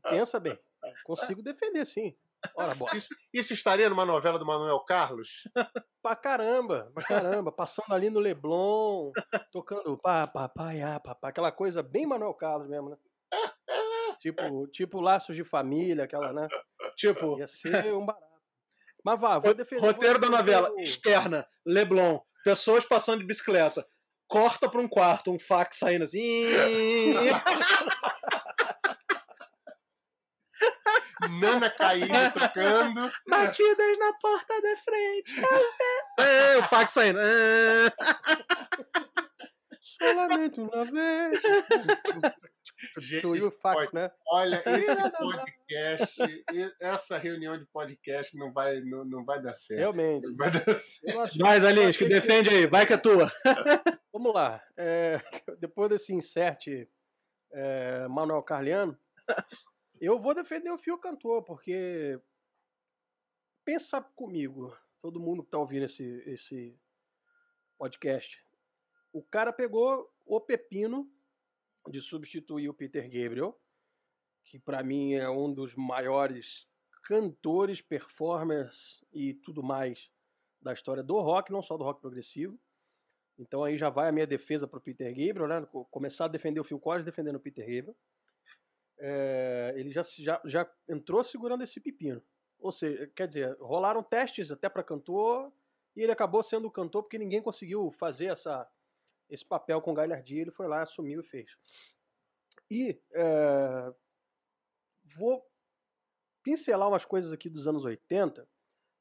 Pensa 0.10 0.40
bem. 0.40 0.58
Consigo 1.04 1.44
defender, 1.44 1.86
sim. 1.86 2.16
Ora, 2.56 2.76
isso, 2.96 3.10
isso, 3.32 3.54
estaria 3.54 3.88
numa 3.88 4.06
novela 4.06 4.40
do 4.40 4.46
Manuel 4.46 4.80
Carlos? 4.80 5.48
pra 6.02 6.16
caramba, 6.16 6.92
pra 6.94 7.04
caramba. 7.04 7.52
Passando 7.52 7.94
ali 7.94 8.10
no 8.10 8.20
Leblon, 8.20 9.12
tocando 9.52 9.96
pá, 9.98 10.26
pá, 10.26 10.50
pá, 10.50 10.72
pá, 10.74 11.00
pá, 11.00 11.16
pá, 11.16 11.30
aquela 11.30 11.52
coisa 11.52 11.84
bem 11.84 12.08
Manuel 12.08 12.34
Carlos 12.34 12.68
mesmo, 12.68 12.90
né? 12.90 12.98
tipo, 14.20 14.68
tipo 14.68 15.00
laços 15.00 15.36
de 15.36 15.44
família, 15.44 16.04
aquela, 16.04 16.34
né? 16.34 16.48
Tipo. 17.02 17.40
Ia 17.40 17.48
ser 17.48 17.92
um 17.94 18.06
barato. 18.06 18.30
Mas 19.04 19.20
vá, 19.20 19.40
vou 19.40 19.56
defender. 19.56 19.82
Roteiro 19.82 20.20
vou 20.20 20.30
da 20.30 20.38
novela, 20.38 20.72
o... 20.72 20.80
externa, 20.80 21.48
Leblon, 21.66 22.20
pessoas 22.44 22.86
passando 22.86 23.22
de 23.22 23.26
bicicleta. 23.26 23.84
Corta 24.28 24.70
pra 24.70 24.80
um 24.80 24.88
quarto, 24.88 25.32
um 25.32 25.40
fax 25.40 25.80
saindo 25.80 26.04
assim. 26.04 26.46
Nana 31.40 31.72
caindo, 31.72 32.34
tocando. 32.34 33.12
Batidas 33.28 33.98
na 33.98 34.14
porta 34.14 34.62
da 34.62 34.78
frente. 34.78 35.34
é, 36.20 36.58
o 36.58 36.64
fax 36.64 36.92
saindo. 36.92 37.20
É. 37.20 37.92
Solamente 39.82 40.62
uma 40.62 40.86
vez. 40.86 41.42
Tu 43.22 43.36
e 43.36 43.44
o 43.44 43.52
fax, 43.52 43.92
né? 43.92 44.12
Olha, 44.28 44.62
esse 44.66 45.12
podcast, 45.12 46.46
essa 46.80 47.18
reunião 47.18 47.58
de 47.58 47.66
podcast 47.66 48.36
não 48.36 48.52
vai, 48.52 48.82
não, 48.82 49.06
não 49.06 49.24
vai 49.24 49.42
dar 49.42 49.56
certo. 49.56 49.80
Realmente. 49.80 50.28
Não 50.28 50.36
vai 50.36 50.52
dar 50.52 50.80
certo. 50.80 51.38
Mais, 51.38 51.64
Alins, 51.64 51.98
que 51.98 52.08
defende 52.08 52.50
aí, 52.50 52.66
vai 52.66 52.86
que 52.86 52.94
é 52.94 52.98
tua. 52.98 53.32
Vamos 54.12 54.34
lá. 54.34 54.64
É, 54.76 55.22
depois 55.60 55.90
desse 55.90 56.14
insert 56.14 56.68
é, 57.52 58.08
Manuel 58.08 58.44
Carliano, 58.44 58.98
eu 60.00 60.20
vou 60.20 60.34
defender 60.34 60.72
o 60.72 60.78
Fio 60.78 60.98
Cantor, 60.98 61.44
porque 61.44 62.20
pensa 63.64 64.02
comigo, 64.02 64.76
todo 65.02 65.20
mundo 65.20 65.44
que 65.44 65.48
está 65.48 65.60
ouvindo 65.60 65.86
esse, 65.86 66.24
esse 66.26 66.78
podcast. 67.78 68.44
O 69.14 69.22
cara 69.22 69.54
pegou 69.54 70.12
o 70.26 70.40
pepino 70.40 71.10
de 71.90 72.02
substituir 72.02 72.70
o 72.70 72.74
Peter 72.74 73.04
Gabriel, 73.04 73.60
que 74.44 74.60
para 74.60 74.84
mim 74.84 75.14
é 75.14 75.30
um 75.30 75.54
dos 75.54 75.76
maiores 75.76 76.68
cantores, 77.04 77.82
performers 77.82 79.04
e 79.12 79.34
tudo 79.34 79.64
mais 79.64 80.12
da 80.62 80.74
história 80.74 81.02
do 81.02 81.20
rock, 81.20 81.52
não 81.52 81.62
só 81.62 81.78
do 81.78 81.84
rock 81.84 82.02
progressivo. 82.02 82.60
Então 83.40 83.64
aí 83.64 83.78
já 83.78 83.90
vai 83.90 84.10
a 84.10 84.12
minha 84.12 84.28
defesa 84.28 84.68
para 84.68 84.78
o 84.78 84.82
Peter 84.82 85.10
Gabriel, 85.10 85.48
né? 85.48 85.68
Começar 85.90 86.26
a 86.26 86.28
defender 86.28 86.60
o 86.60 86.64
Phil 86.64 86.80
Collins 86.80 87.06
defendendo 87.06 87.38
o 87.38 87.40
Peter 87.40 87.66
Gabriel 87.66 87.96
é, 89.02 89.74
ele 89.76 89.92
já, 89.92 90.04
já, 90.04 90.42
já 90.46 90.72
entrou 90.88 91.24
segurando 91.24 91.64
esse 91.64 91.80
pepino. 91.82 92.22
Ou 92.60 92.72
seja, 92.72 93.08
quer 93.16 93.28
dizer, 93.28 93.58
rolaram 93.60 94.04
testes 94.04 94.52
até 94.52 94.70
para 94.70 94.84
cantor 94.84 95.52
e 95.96 96.04
ele 96.04 96.12
acabou 96.12 96.44
sendo 96.44 96.68
o 96.68 96.72
cantor 96.72 97.02
porque 97.04 97.18
ninguém 97.18 97.42
conseguiu 97.42 97.92
fazer 97.92 98.28
essa, 98.28 98.70
esse 99.32 99.46
papel 99.46 99.82
com 99.82 99.94
galhardia. 99.94 100.42
Ele 100.42 100.52
foi 100.52 100.68
lá, 100.68 100.84
assumiu 100.84 101.22
e 101.22 101.24
fez. 101.24 101.50
E 102.70 103.02
é, 103.14 103.94
vou 105.18 105.44
pincelar 106.44 106.88
umas 106.88 107.06
coisas 107.06 107.32
aqui 107.32 107.50
dos 107.50 107.68
anos 107.68 107.86
80, 107.86 108.46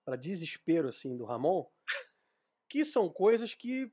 para 0.05 0.17
desespero 0.17 0.89
assim 0.89 1.17
do 1.17 1.25
Ramon, 1.25 1.67
que 2.69 2.85
são 2.85 3.09
coisas 3.09 3.55
que 3.55 3.93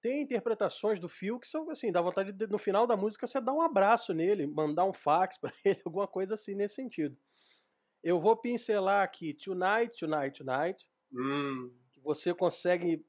tem 0.00 0.22
interpretações 0.22 0.98
do 0.98 1.08
Phil 1.08 1.38
que 1.38 1.46
são 1.46 1.70
assim, 1.70 1.92
dá 1.92 2.00
vontade 2.00 2.32
de, 2.32 2.46
no 2.48 2.58
final 2.58 2.86
da 2.86 2.96
música 2.96 3.26
você 3.26 3.40
dar 3.40 3.52
um 3.52 3.62
abraço 3.62 4.12
nele, 4.12 4.46
mandar 4.46 4.84
um 4.84 4.92
fax 4.92 5.38
para 5.38 5.52
ele, 5.64 5.80
alguma 5.84 6.08
coisa 6.08 6.34
assim 6.34 6.54
nesse 6.54 6.76
sentido. 6.76 7.16
Eu 8.02 8.20
vou 8.20 8.36
pincelar 8.36 9.04
aqui 9.04 9.32
Tonight, 9.32 9.96
Tonight, 9.96 10.38
Tonight. 10.38 10.84
Hum. 11.12 11.72
Você 12.02 12.34
consegue 12.34 13.06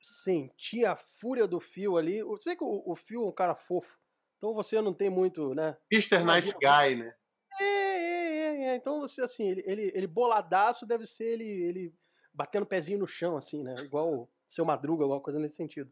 sentir 0.00 0.84
a 0.84 0.96
fúria 0.96 1.46
do 1.46 1.60
Phil 1.60 1.96
ali. 1.96 2.22
Você 2.22 2.50
vê 2.50 2.56
que 2.56 2.64
o, 2.64 2.82
o 2.86 2.96
Phil 2.96 3.22
é 3.22 3.26
um 3.26 3.32
cara 3.32 3.54
fofo. 3.54 3.98
Então 4.36 4.54
você 4.54 4.80
não 4.80 4.94
tem 4.94 5.10
muito, 5.10 5.54
né? 5.54 5.76
Mr. 5.90 6.24
Nice 6.24 6.52
Guy, 6.54 6.96
né? 6.96 7.14
É, 7.60 7.64
é, 7.64 8.44
é, 8.44 8.62
é. 8.70 8.76
Então 8.76 9.00
você, 9.00 9.22
assim, 9.22 9.48
ele, 9.48 9.62
ele, 9.66 9.92
ele 9.94 10.06
boladaço 10.06 10.86
deve 10.86 11.06
ser 11.06 11.24
ele, 11.24 11.44
ele 11.44 11.94
batendo 12.32 12.62
o 12.62 12.66
pezinho 12.66 13.00
no 13.00 13.06
chão, 13.06 13.36
assim, 13.36 13.62
né? 13.62 13.74
Igual 13.82 14.30
seu 14.46 14.64
Madruga, 14.64 15.04
alguma 15.04 15.20
coisa 15.20 15.38
nesse 15.38 15.56
sentido 15.56 15.90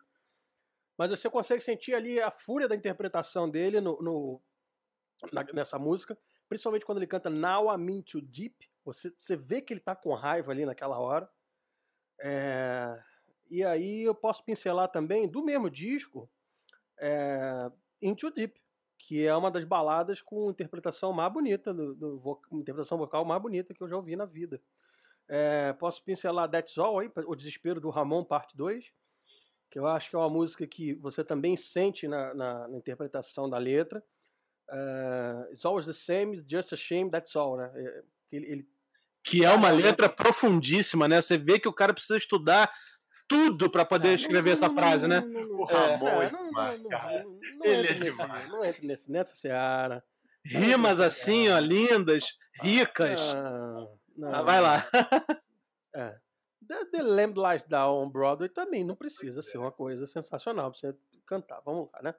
mas 0.98 1.10
você 1.10 1.28
consegue 1.28 1.62
sentir 1.62 1.94
ali 1.94 2.20
a 2.20 2.30
fúria 2.30 2.66
da 2.66 2.74
interpretação 2.74 3.48
dele 3.48 3.80
no, 3.80 4.00
no 4.00 4.42
na, 5.32 5.44
nessa 5.52 5.78
música, 5.78 6.18
principalmente 6.48 6.86
quando 6.86 6.98
ele 6.98 7.06
canta 7.06 7.28
Now 7.28 7.72
I'm 7.74 7.90
Into 7.90 8.20
Deep. 8.20 8.70
Você, 8.84 9.12
você 9.18 9.36
vê 9.36 9.60
que 9.60 9.72
ele 9.72 9.80
tá 9.80 9.94
com 9.94 10.14
raiva 10.14 10.52
ali 10.52 10.64
naquela 10.64 10.98
hora. 10.98 11.28
É, 12.20 12.98
e 13.50 13.64
aí 13.64 14.02
eu 14.02 14.14
posso 14.14 14.44
pincelar 14.44 14.88
também 14.88 15.28
do 15.28 15.44
mesmo 15.44 15.70
disco 15.70 16.30
é, 16.98 17.70
Into 18.00 18.30
Deep, 18.30 18.60
que 18.98 19.26
é 19.26 19.34
uma 19.34 19.50
das 19.50 19.64
baladas 19.64 20.20
com 20.20 20.50
interpretação 20.50 21.12
mais 21.12 21.32
bonita, 21.32 21.72
do, 21.72 21.94
do, 21.94 22.40
interpretação 22.52 22.98
vocal 22.98 23.24
mais 23.24 23.40
bonita 23.40 23.74
que 23.74 23.82
eu 23.82 23.88
já 23.88 23.96
ouvi 23.96 24.16
na 24.16 24.24
vida. 24.24 24.60
É, 25.28 25.72
posso 25.74 26.02
pincelar 26.04 26.48
That's 26.48 26.78
All 26.78 26.98
aí, 26.98 27.10
o 27.26 27.34
desespero 27.34 27.80
do 27.80 27.90
Ramon, 27.90 28.24
parte 28.24 28.56
2 28.56 28.92
que 29.70 29.78
eu 29.78 29.86
acho 29.86 30.10
que 30.10 30.16
é 30.16 30.18
uma 30.18 30.30
música 30.30 30.66
que 30.66 30.94
você 30.94 31.24
também 31.24 31.56
sente 31.56 32.06
na, 32.08 32.32
na, 32.34 32.68
na 32.68 32.78
interpretação 32.78 33.48
da 33.48 33.58
letra. 33.58 34.02
Uh, 34.70 35.52
It's 35.52 35.64
always 35.64 35.86
the 35.86 35.92
same, 35.92 36.34
just 36.48 36.72
a 36.72 36.76
shame, 36.76 37.10
that's 37.10 37.36
all, 37.36 37.56
né? 37.56 37.70
Ele, 38.32 38.46
ele... 38.46 38.68
Que 39.22 39.44
é 39.44 39.50
uma 39.50 39.70
letra 39.70 40.08
profundíssima, 40.08 41.08
né? 41.08 41.20
Você 41.20 41.36
vê 41.36 41.58
que 41.58 41.68
o 41.68 41.72
cara 41.72 41.92
precisa 41.92 42.16
estudar 42.16 42.72
tudo 43.28 43.70
para 43.70 43.84
poder 43.84 44.10
é, 44.10 44.14
escrever 44.14 44.52
essa 44.52 44.70
frase, 44.70 45.06
né? 45.08 45.20
O 45.20 45.64
Ramon 45.64 46.22
é, 46.22 46.30
não, 46.30 46.50
não, 46.50 46.78
não, 46.78 47.64
Ele 47.64 47.88
é 47.88 47.92
demais. 47.94 48.48
Não 48.48 48.64
entra 48.64 48.86
nesse, 48.86 49.10
nessa 49.10 49.34
seara. 49.34 50.04
Rimas 50.44 51.00
assim, 51.00 51.48
ó, 51.48 51.58
lindas, 51.58 52.24
ricas. 52.62 53.20
Ah, 53.20 53.88
ah, 54.32 54.42
vai 54.42 54.60
lá. 54.60 54.84
É. 55.94 56.14
The, 56.68 56.84
The 56.92 57.02
Lamb 57.02 57.38
Lies 57.40 57.64
Down 57.64 58.02
on 58.02 58.10
Broadway 58.10 58.50
também 58.50 58.84
não 58.84 58.94
precisa 58.94 59.40
ser 59.40 59.56
uma 59.56 59.72
coisa 59.72 60.06
sensacional 60.06 60.70
pra 60.70 60.78
você 60.78 60.94
cantar. 61.24 61.62
Vamos 61.64 61.88
lá, 61.90 62.02
né? 62.02 62.14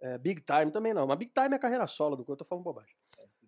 É, 0.00 0.18
Big 0.18 0.40
Time 0.40 0.72
também 0.72 0.92
não. 0.92 1.06
Mas 1.06 1.16
Big 1.16 1.32
Time 1.32 1.54
é 1.54 1.58
carreira 1.60 1.86
solo 1.86 2.16
do 2.16 2.24
que 2.24 2.32
eu 2.32 2.36
tô 2.36 2.44
falando 2.44 2.64
bobagem. 2.64 2.92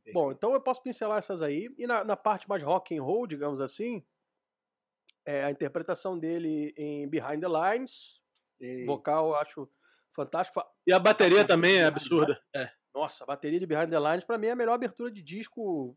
É, 0.07 0.13
Bom, 0.13 0.31
então 0.31 0.53
eu 0.53 0.61
posso 0.61 0.81
pincelar 0.83 1.19
essas 1.19 1.43
aí. 1.43 1.75
E 1.77 1.85
na, 1.85 2.05
na 2.05 2.17
parte 2.17 2.49
mais 2.49 2.63
rock 2.63 2.97
and 2.97 3.03
roll, 3.03 3.27
digamos 3.27 3.61
assim, 3.61 4.05
é 5.27 5.45
a 5.45 5.51
interpretação 5.51 6.19
dele 6.19 6.75
em 6.77 7.09
Behind 7.09 7.41
the 7.41 7.49
Lines. 7.49 8.21
E... 8.61 8.85
Vocal, 8.85 9.29
eu 9.29 9.37
acho 9.37 9.69
fantástico. 10.13 10.65
E 10.87 10.93
a 10.93 10.99
bateria 10.99 11.47
também 11.47 11.79
é 11.79 11.85
absurda. 11.85 12.41
É. 12.55 12.71
Nossa, 12.95 13.25
a 13.25 13.27
bateria 13.27 13.59
de 13.59 13.67
Behind 13.67 13.91
the 13.91 13.99
Lines, 13.99 14.25
pra 14.25 14.39
mim, 14.39 14.47
é 14.47 14.53
a 14.53 14.57
melhor 14.57 14.75
abertura 14.75 15.11
de 15.11 15.23
disco. 15.23 15.97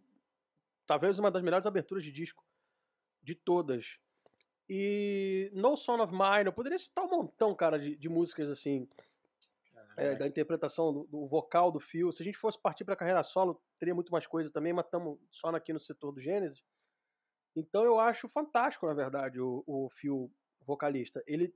Talvez 0.85 1.19
uma 1.19 1.29
das 1.29 1.43
melhores 1.43 1.65
aberturas 1.65 2.03
de 2.03 2.11
disco 2.11 2.43
de 3.21 3.35
todas. 3.35 3.99
E 4.69 5.51
No 5.53 5.77
Son 5.77 6.01
of 6.01 6.11
Mine, 6.11 6.45
eu 6.45 6.53
poderia 6.53 6.77
citar 6.77 7.05
um 7.05 7.09
montão, 7.09 7.53
cara, 7.55 7.77
de, 7.77 7.95
de 7.95 8.09
músicas 8.09 8.49
assim, 8.49 8.87
é, 9.95 10.15
da 10.15 10.27
interpretação 10.27 10.93
do, 10.93 11.03
do, 11.05 11.25
vocal 11.25 11.71
do 11.71 11.79
Phil. 11.79 12.11
Se 12.11 12.21
a 12.21 12.25
gente 12.25 12.37
fosse 12.37 12.59
partir 12.59 12.83
para 12.83 12.95
carreira 12.95 13.23
solo, 13.23 13.61
teria 13.79 13.95
muito 13.95 14.11
mais 14.11 14.27
coisa 14.27 14.51
também, 14.51 14.73
mas 14.73 14.85
estamos 14.85 15.17
só 15.31 15.49
aqui 15.49 15.71
no 15.71 15.79
setor 15.79 16.11
do 16.11 16.19
Gênesis. 16.19 16.63
Então 17.57 17.83
eu 17.83 17.99
acho 17.99 18.29
fantástico, 18.29 18.85
na 18.85 18.93
verdade, 18.93 19.39
o, 19.39 19.63
o 19.65 19.89
Phil 19.89 20.31
vocalista. 20.61 21.23
Ele 21.25 21.53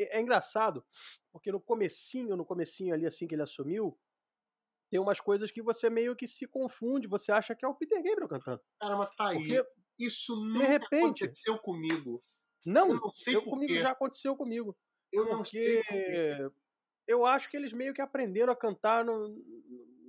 é, 0.00 0.18
é 0.18 0.20
engraçado, 0.20 0.84
porque 1.30 1.52
no 1.52 1.60
comecinho, 1.60 2.36
no 2.36 2.44
comecinho 2.44 2.94
ali, 2.94 3.06
assim 3.06 3.26
que 3.26 3.34
ele 3.34 3.42
assumiu, 3.42 3.98
tem 4.90 5.00
umas 5.00 5.20
coisas 5.20 5.50
que 5.50 5.62
você 5.62 5.88
meio 5.88 6.16
que 6.16 6.26
se 6.26 6.46
confunde, 6.46 7.06
você 7.06 7.32
acha 7.32 7.54
que 7.54 7.64
é 7.64 7.68
o 7.68 7.74
Peter 7.74 8.02
Gabriel 8.02 8.28
cantando. 8.28 8.60
Cara, 8.80 8.96
mas 8.96 9.14
tá 9.16 9.28
aí. 9.28 9.38
Porque, 9.38 9.66
isso 9.98 10.36
nunca 10.36 10.66
repente, 10.66 11.24
aconteceu 11.24 11.58
comigo. 11.58 12.22
Não, 12.64 12.88
Eu 12.88 13.00
não 13.00 13.10
sei 13.10 13.36
eu 13.36 13.42
comigo 13.42 13.74
já 13.74 13.90
aconteceu 13.90 14.36
comigo. 14.36 14.76
Eu 15.10 15.26
não 15.26 15.44
sei. 15.44 15.82
Por 15.84 16.52
eu 17.06 17.26
acho 17.26 17.50
que 17.50 17.56
eles 17.56 17.72
meio 17.72 17.92
que 17.92 18.00
aprenderam 18.00 18.52
a 18.52 18.56
cantar 18.56 19.04
no- 19.04 19.34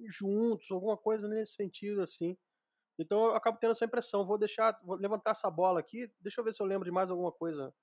juntos, 0.05 0.69
alguma 0.71 0.97
coisa 0.97 1.27
nesse 1.27 1.53
sentido, 1.53 2.01
assim. 2.01 2.37
Então 2.99 3.25
eu 3.25 3.35
acabo 3.35 3.57
tendo 3.57 3.71
essa 3.71 3.85
impressão. 3.85 4.25
Vou 4.25 4.37
deixar, 4.37 4.79
vou 4.83 4.95
levantar 4.95 5.31
essa 5.31 5.49
bola 5.49 5.79
aqui. 5.79 6.11
Deixa 6.19 6.39
eu 6.41 6.45
ver 6.45 6.53
se 6.53 6.61
eu 6.61 6.65
lembro 6.67 6.85
de 6.85 6.91
mais 6.91 7.09
alguma 7.09 7.31
coisa 7.31 7.73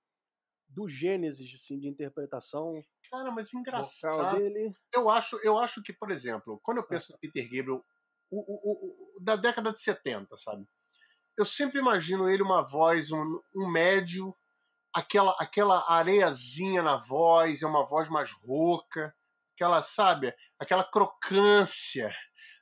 do 0.68 0.88
Gênesis, 0.88 1.52
assim, 1.54 1.78
de 1.78 1.88
interpretação 1.88 2.80
Cara, 3.10 3.30
mas 3.32 3.52
engraçado. 3.52 4.38
dele. 4.38 4.72
Eu 4.94 5.10
acho, 5.10 5.36
eu 5.42 5.58
acho 5.58 5.82
que, 5.82 5.92
por 5.92 6.10
exemplo, 6.12 6.60
quando 6.62 6.78
eu 6.78 6.86
penso 6.86 7.12
no 7.12 7.18
Peter 7.18 7.42
Gabriel 7.44 7.84
o, 8.30 8.38
o- 8.38 8.60
o- 8.62 9.16
o- 9.16 9.20
da 9.20 9.34
década 9.34 9.72
de 9.72 9.80
70, 9.80 10.36
sabe? 10.36 10.64
Eu 11.36 11.44
sempre 11.44 11.80
imagino 11.80 12.28
ele 12.28 12.42
uma 12.42 12.62
voz, 12.62 13.10
um, 13.10 13.40
um 13.56 13.68
médio, 13.68 14.32
aquela, 14.94 15.32
aquela 15.40 15.90
areiazinha 15.92 16.82
na 16.82 16.96
voz, 16.96 17.62
é 17.62 17.66
uma 17.66 17.84
voz 17.84 18.08
mais 18.08 18.30
rouca, 18.30 19.12
aquela, 19.56 19.82
sabe, 19.82 20.32
aquela 20.56 20.84
crocância 20.84 22.14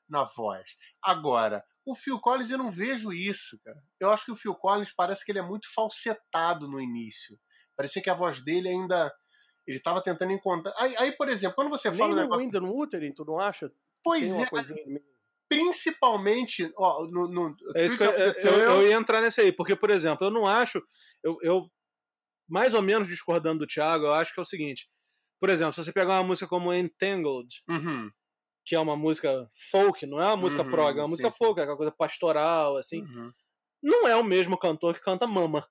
na 0.08 0.24
voz. 0.24 0.66
Agora, 1.02 1.62
o 1.92 1.94
Phil 1.96 2.18
Collins 2.20 2.50
eu 2.50 2.58
não 2.58 2.70
vejo 2.70 3.12
isso, 3.12 3.58
cara. 3.64 3.82
Eu 4.00 4.10
acho 4.10 4.24
que 4.24 4.32
o 4.32 4.36
Phil 4.36 4.54
Collins 4.54 4.92
parece 4.92 5.24
que 5.24 5.32
ele 5.32 5.38
é 5.38 5.42
muito 5.42 5.66
falsetado 5.74 6.68
no 6.68 6.80
início. 6.80 7.38
Parecia 7.76 8.02
que 8.02 8.10
a 8.10 8.14
voz 8.14 8.40
dele 8.42 8.68
ainda. 8.68 9.12
Ele 9.66 9.76
estava 9.78 10.02
tentando 10.02 10.32
encontrar. 10.32 10.72
Aí, 10.78 10.94
aí, 10.96 11.12
por 11.12 11.28
exemplo, 11.28 11.54
quando 11.56 11.70
você 11.70 11.90
fala. 11.92 12.08
Nem 12.08 12.16
no 12.16 12.22
negócio- 12.22 12.44
Wind 12.44 12.54
and 12.54 12.68
Wuthering, 12.70 13.12
tu 13.14 13.24
não 13.24 13.38
acha? 13.38 13.70
Pois 14.02 14.30
é, 14.38 14.46
coisinha 14.46 15.00
principalmente 15.48 16.70
ó, 16.76 17.06
no, 17.06 17.26
no 17.28 17.56
É 17.74 17.86
isso 17.86 17.96
que 17.96 18.04
eu, 18.04 18.10
eu- 18.12 18.58
eu 18.58 18.86
ia 18.86 18.94
entrar 18.94 19.20
nesse 19.20 19.40
aí, 19.40 19.50
porque, 19.52 19.74
por 19.74 19.90
exemplo, 19.90 20.26
eu 20.26 20.30
não 20.30 20.46
acho. 20.46 20.82
Eu, 21.22 21.38
eu, 21.42 21.70
mais 22.48 22.74
ou 22.74 22.82
menos 22.82 23.08
discordando 23.08 23.60
do 23.60 23.66
Thiago, 23.66 24.06
eu 24.06 24.12
acho 24.14 24.32
que 24.32 24.40
é 24.40 24.42
o 24.42 24.46
seguinte. 24.46 24.88
Por 25.40 25.48
exemplo, 25.48 25.72
se 25.72 25.82
você 25.84 25.92
pegar 25.92 26.14
uma 26.18 26.24
música 26.24 26.46
como 26.48 26.72
Entangled, 26.72 27.62
Uhum, 27.68 28.10
que 28.68 28.74
é 28.76 28.80
uma 28.80 28.96
música 28.96 29.48
folk, 29.70 30.04
não 30.04 30.20
é 30.20 30.26
uma 30.26 30.36
música 30.36 30.62
Uhum, 30.62 30.70
prog, 30.70 30.98
é 30.98 31.00
uma 31.02 31.08
música 31.08 31.30
sim, 31.30 31.36
sim. 31.36 31.38
folk, 31.38 31.58
é 31.58 31.62
aquela 31.62 31.76
coisa 31.78 31.92
pastoral, 31.92 32.76
assim. 32.76 33.00
uhum. 33.02 33.32
Não 33.82 34.06
é 34.06 34.14
o 34.14 34.22
mesmo 34.22 34.58
cantor 34.58 34.94
que 34.94 35.00
canta 35.00 35.26
Mama. 35.26 35.66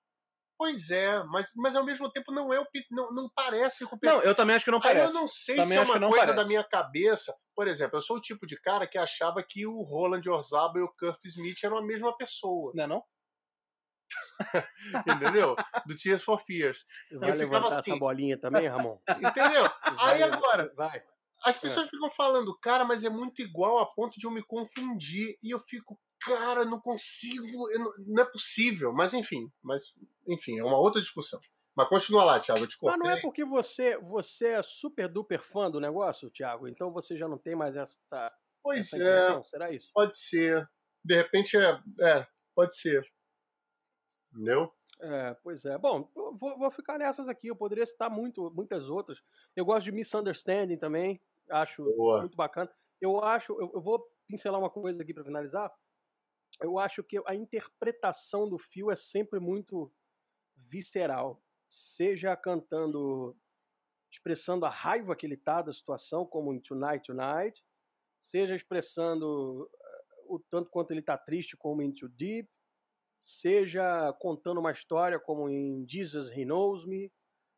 Pois 0.57 0.89
é, 0.89 1.23
mas, 1.25 1.51
mas 1.55 1.75
ao 1.75 1.85
mesmo 1.85 2.09
tempo 2.11 2.31
não 2.31 2.51
é 2.51 2.59
o 2.59 2.65
Pete- 2.65 2.87
não, 2.89 3.11
não 3.13 3.29
parece 3.35 3.85
com 3.85 3.95
o 3.95 3.99
Peter 3.99 4.17
Não, 4.17 4.23
eu 4.23 4.33
também 4.33 4.55
acho 4.55 4.65
que 4.65 4.71
não 4.71 4.81
Aí 4.81 4.95
parece. 4.95 5.13
eu 5.15 5.21
não 5.21 5.27
sei 5.27 5.57
Também 5.57 5.77
se 5.77 5.77
é 5.77 5.81
uma 5.83 5.99
não 5.99 6.09
coisa 6.09 6.25
parece. 6.25 6.43
da 6.43 6.47
minha 6.47 6.63
cabeça. 6.63 7.35
Por 7.55 7.67
exemplo, 7.67 7.97
eu 7.97 8.01
sou 8.01 8.17
o 8.17 8.21
tipo 8.21 8.47
de 8.47 8.59
cara 8.59 8.87
que 8.87 8.97
achava 8.97 9.43
que 9.43 9.67
o 9.67 9.83
Roland 9.83 10.27
Orzaba 10.27 10.79
e 10.79 10.81
o 10.81 10.91
Curtis 10.97 11.35
Smith 11.35 11.63
eram 11.63 11.77
a 11.77 11.85
mesma 11.85 12.15
pessoa, 12.17 12.71
Não 12.73 12.83
é 12.83 12.87
não? 12.87 13.03
entendeu? 15.05 15.55
Do 15.85 15.95
Tears 15.95 16.23
for 16.23 16.39
Fears. 16.39 16.85
Você 17.07 17.17
vai 17.17 17.31
ficava 17.31 17.37
levantar 17.37 17.79
assim. 17.79 17.91
essa 17.91 17.99
bolinha 17.99 18.37
também, 18.39 18.67
Ramon? 18.67 18.97
Entendeu? 19.21 19.63
Aí 19.99 20.21
Vai, 20.21 20.23
agora, 20.23 20.73
Vai. 20.75 21.03
As 21.43 21.59
pessoas 21.59 21.89
ficam 21.89 22.09
falando, 22.09 22.57
cara, 22.59 22.83
mas 22.85 23.03
é 23.03 23.09
muito 23.09 23.41
igual 23.41 23.79
a 23.79 23.85
ponto 23.85 24.19
de 24.19 24.25
eu 24.25 24.31
me 24.31 24.43
confundir. 24.43 25.37
E 25.41 25.51
eu 25.53 25.59
fico, 25.59 25.99
cara, 26.19 26.65
não 26.65 26.79
consigo, 26.79 27.69
não, 27.77 27.93
não 27.99 28.23
é 28.23 28.31
possível. 28.31 28.91
Mas 28.93 29.13
enfim, 29.13 29.51
mas 29.61 29.93
enfim, 30.27 30.59
é 30.59 30.63
uma 30.63 30.77
outra 30.77 31.01
discussão. 31.01 31.39
Mas 31.75 31.89
continua 31.89 32.23
lá, 32.23 32.39
Thiago, 32.39 32.61
eu 32.61 32.67
te 32.67 32.71
Mas 32.71 32.79
cortei. 32.79 32.99
não 32.99 33.09
é 33.09 33.21
porque 33.21 33.45
você, 33.45 33.97
você 33.99 34.47
é 34.53 34.63
super 34.63 35.07
duper 35.07 35.39
fã 35.43 35.69
do 35.69 35.79
negócio, 35.79 36.31
Thiago? 36.31 36.67
Então 36.67 36.91
você 36.91 37.15
já 37.15 37.27
não 37.27 37.37
tem 37.37 37.55
mais 37.55 37.75
essa, 37.75 37.99
Pois 38.63 38.91
essa 38.93 39.33
é? 39.33 39.43
Será 39.43 39.71
isso? 39.71 39.91
pode 39.93 40.17
ser. 40.17 40.67
De 41.05 41.15
repente 41.15 41.55
é, 41.55 41.79
é, 42.01 42.27
pode 42.55 42.75
ser. 42.75 43.05
Entendeu? 44.33 44.73
É, 44.99 45.33
pois 45.43 45.63
é. 45.65 45.77
Bom, 45.77 46.09
vou, 46.13 46.57
vou 46.57 46.71
ficar 46.71 46.97
nessas 46.97 47.27
aqui. 47.27 47.47
Eu 47.47 47.55
poderia 47.55 47.85
citar 47.85 48.09
muito, 48.09 48.51
muitas 48.51 48.89
outras. 48.89 49.21
Eu 49.55 49.65
gosto 49.65 49.85
de 49.85 49.91
Misunderstanding 49.91 50.77
também. 50.77 51.21
Acho 51.49 51.83
Boa. 51.95 52.21
muito 52.21 52.35
bacana. 52.35 52.69
Eu 52.99 53.23
acho, 53.23 53.53
eu, 53.53 53.71
eu 53.73 53.81
vou 53.81 54.07
pincelar 54.27 54.59
uma 54.59 54.69
coisa 54.69 55.03
aqui 55.03 55.13
para 55.13 55.23
finalizar. 55.23 55.71
Eu 56.61 56.79
acho 56.79 57.03
que 57.03 57.21
a 57.25 57.35
interpretação 57.35 58.49
do 58.49 58.57
Phil 58.57 58.89
é 58.89 58.95
sempre 58.95 59.39
muito 59.39 59.91
visceral. 60.55 61.41
Seja 61.69 62.35
cantando, 62.35 63.35
expressando 64.11 64.65
a 64.65 64.69
raiva 64.69 65.15
que 65.15 65.25
ele 65.25 65.37
tá 65.37 65.61
da 65.61 65.71
situação, 65.71 66.25
como 66.25 66.53
em 66.53 66.59
Tonight 66.59 67.05
Tonight, 67.05 67.63
seja 68.19 68.55
expressando 68.55 69.69
eh, 69.71 70.03
o 70.25 70.39
tanto 70.39 70.69
quanto 70.71 70.91
ele 70.91 71.01
tá 71.01 71.17
triste, 71.17 71.55
como 71.55 71.81
em 71.81 71.93
Too 71.93 72.09
Deep, 72.09 72.49
seja 73.27 74.13
contando 74.21 74.59
uma 74.61 74.71
história, 74.71 75.19
como 75.19 75.49
em 75.49 75.85
Jesus 75.85 76.29
He 76.31 76.45
Knows 76.45 76.85
Me, 76.85 77.11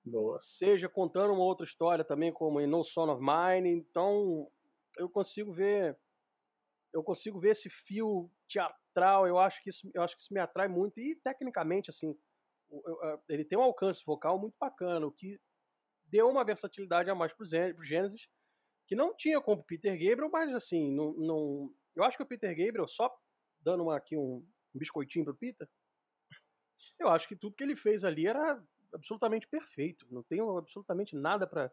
Boa. 0.03 0.39
seja 0.39 0.89
contando 0.89 1.31
uma 1.31 1.43
outra 1.43 1.63
história 1.63 2.03
também, 2.03 2.33
como 2.33 2.59
em 2.59 2.65
No 2.65 2.83
Son 2.83 3.07
of 3.11 3.21
Mine. 3.21 3.69
Então, 3.69 4.51
eu 4.97 5.07
consigo 5.07 5.53
ver, 5.53 5.95
eu 6.91 7.03
consigo 7.03 7.39
ver 7.39 7.51
esse 7.51 7.69
fio 7.69 8.31
teatral. 8.47 9.27
Eu 9.27 9.37
acho 9.37 9.61
que 9.61 9.69
isso, 9.69 9.87
eu 9.93 10.01
acho 10.01 10.15
que 10.15 10.23
isso 10.23 10.33
me 10.33 10.39
atrai 10.39 10.67
muito 10.67 10.99
e 10.99 11.15
tecnicamente, 11.17 11.91
assim, 11.91 12.17
o- 12.67 13.19
ele 13.29 13.45
tem 13.45 13.57
um 13.57 13.61
alcance 13.61 14.03
vocal 14.03 14.39
muito 14.39 14.55
bacana, 14.59 15.05
o 15.05 15.11
que 15.11 15.39
deu 16.05 16.27
uma 16.29 16.43
versatilidade 16.43 17.11
a 17.11 17.15
mais 17.15 17.31
pro 17.31 17.45
Zé- 17.45 17.73
pro 17.73 17.83
Genesis, 17.83 18.27
que 18.87 18.95
não 18.95 19.15
tinha 19.15 19.39
como 19.39 19.61
o 19.61 19.65
Peter 19.65 19.93
Gabriel, 19.93 20.31
mas 20.31 20.55
assim, 20.55 20.91
não, 20.95 21.13
não, 21.13 21.71
eu 21.95 22.03
acho 22.03 22.17
que 22.17 22.23
o 22.23 22.27
Peter 22.27 22.49
Gabriel 22.57 22.87
só 22.87 23.15
dando 23.61 23.83
uma, 23.83 23.95
aqui 23.95 24.17
um, 24.17 24.39
um 24.73 24.79
biscoitinho 24.79 25.25
pro 25.25 25.35
Peter. 25.35 25.67
Eu 26.99 27.09
acho 27.09 27.27
que 27.27 27.35
tudo 27.35 27.55
que 27.55 27.63
ele 27.63 27.75
fez 27.75 28.03
ali 28.03 28.27
era 28.27 28.61
absolutamente 28.93 29.47
perfeito. 29.47 30.05
Não 30.11 30.23
tenho 30.23 30.57
absolutamente 30.57 31.15
nada 31.15 31.45
pra. 31.47 31.71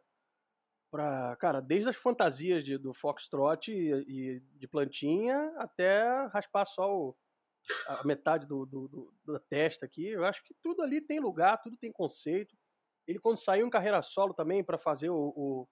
pra 0.91 1.37
cara, 1.37 1.61
desde 1.61 1.89
as 1.91 1.97
fantasias 1.97 2.65
de, 2.65 2.79
do 2.79 2.95
Foxtrot 2.95 3.71
e, 3.73 3.93
e 4.37 4.41
de 4.59 4.69
plantinha 4.69 5.53
até 5.59 6.05
raspar 6.29 6.67
só 6.67 6.95
o- 6.97 7.17
a 7.89 8.05
metade 8.07 8.47
do, 8.47 8.65
do- 8.65 8.89
do- 8.89 9.13
da 9.33 9.41
testa 9.41 9.87
aqui. 9.87 10.09
Eu 10.09 10.25
acho 10.25 10.43
que 10.45 10.55
tudo 10.63 10.83
ali 10.83 11.01
tem 11.01 11.19
lugar, 11.21 11.61
tudo 11.63 11.77
tem 11.77 11.91
conceito. 11.93 12.57
Ele, 13.07 13.19
quando 13.19 13.39
saiu 13.39 13.67
em 13.67 13.71
carreira 13.71 14.03
solo 14.03 14.35
também 14.35 14.65
para 14.65 14.79
fazer 14.79 15.11
o, 15.11 15.33
o- 15.37 15.69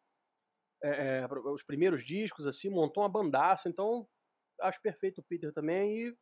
é, 0.82 1.20
é, 1.20 1.26
os 1.52 1.62
primeiros 1.64 2.04
discos, 2.04 2.46
assim, 2.46 2.68
montou 2.70 3.02
uma 3.02 3.08
bandaça. 3.08 3.68
Então, 3.68 4.08
acho 4.60 4.80
perfeito 4.82 5.20
o 5.20 5.24
Peter 5.24 5.52
também. 5.52 6.08
E 6.08 6.16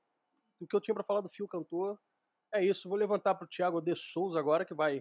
o 0.65 0.67
que 0.67 0.77
eu 0.77 0.81
tinha 0.81 0.95
para 0.95 1.05
falar 1.05 1.21
do 1.21 1.29
Fio 1.29 1.49
Cantor 1.49 1.99
é 2.55 2.65
isso. 2.65 2.89
Vou 2.89 2.99
levantar 2.99 3.35
para 3.35 3.45
o 3.45 3.49
Thiago 3.49 3.81
de 3.81 3.95
Souza 3.97 4.39
agora, 4.39 4.65
que 4.65 4.75
vai, 4.75 5.01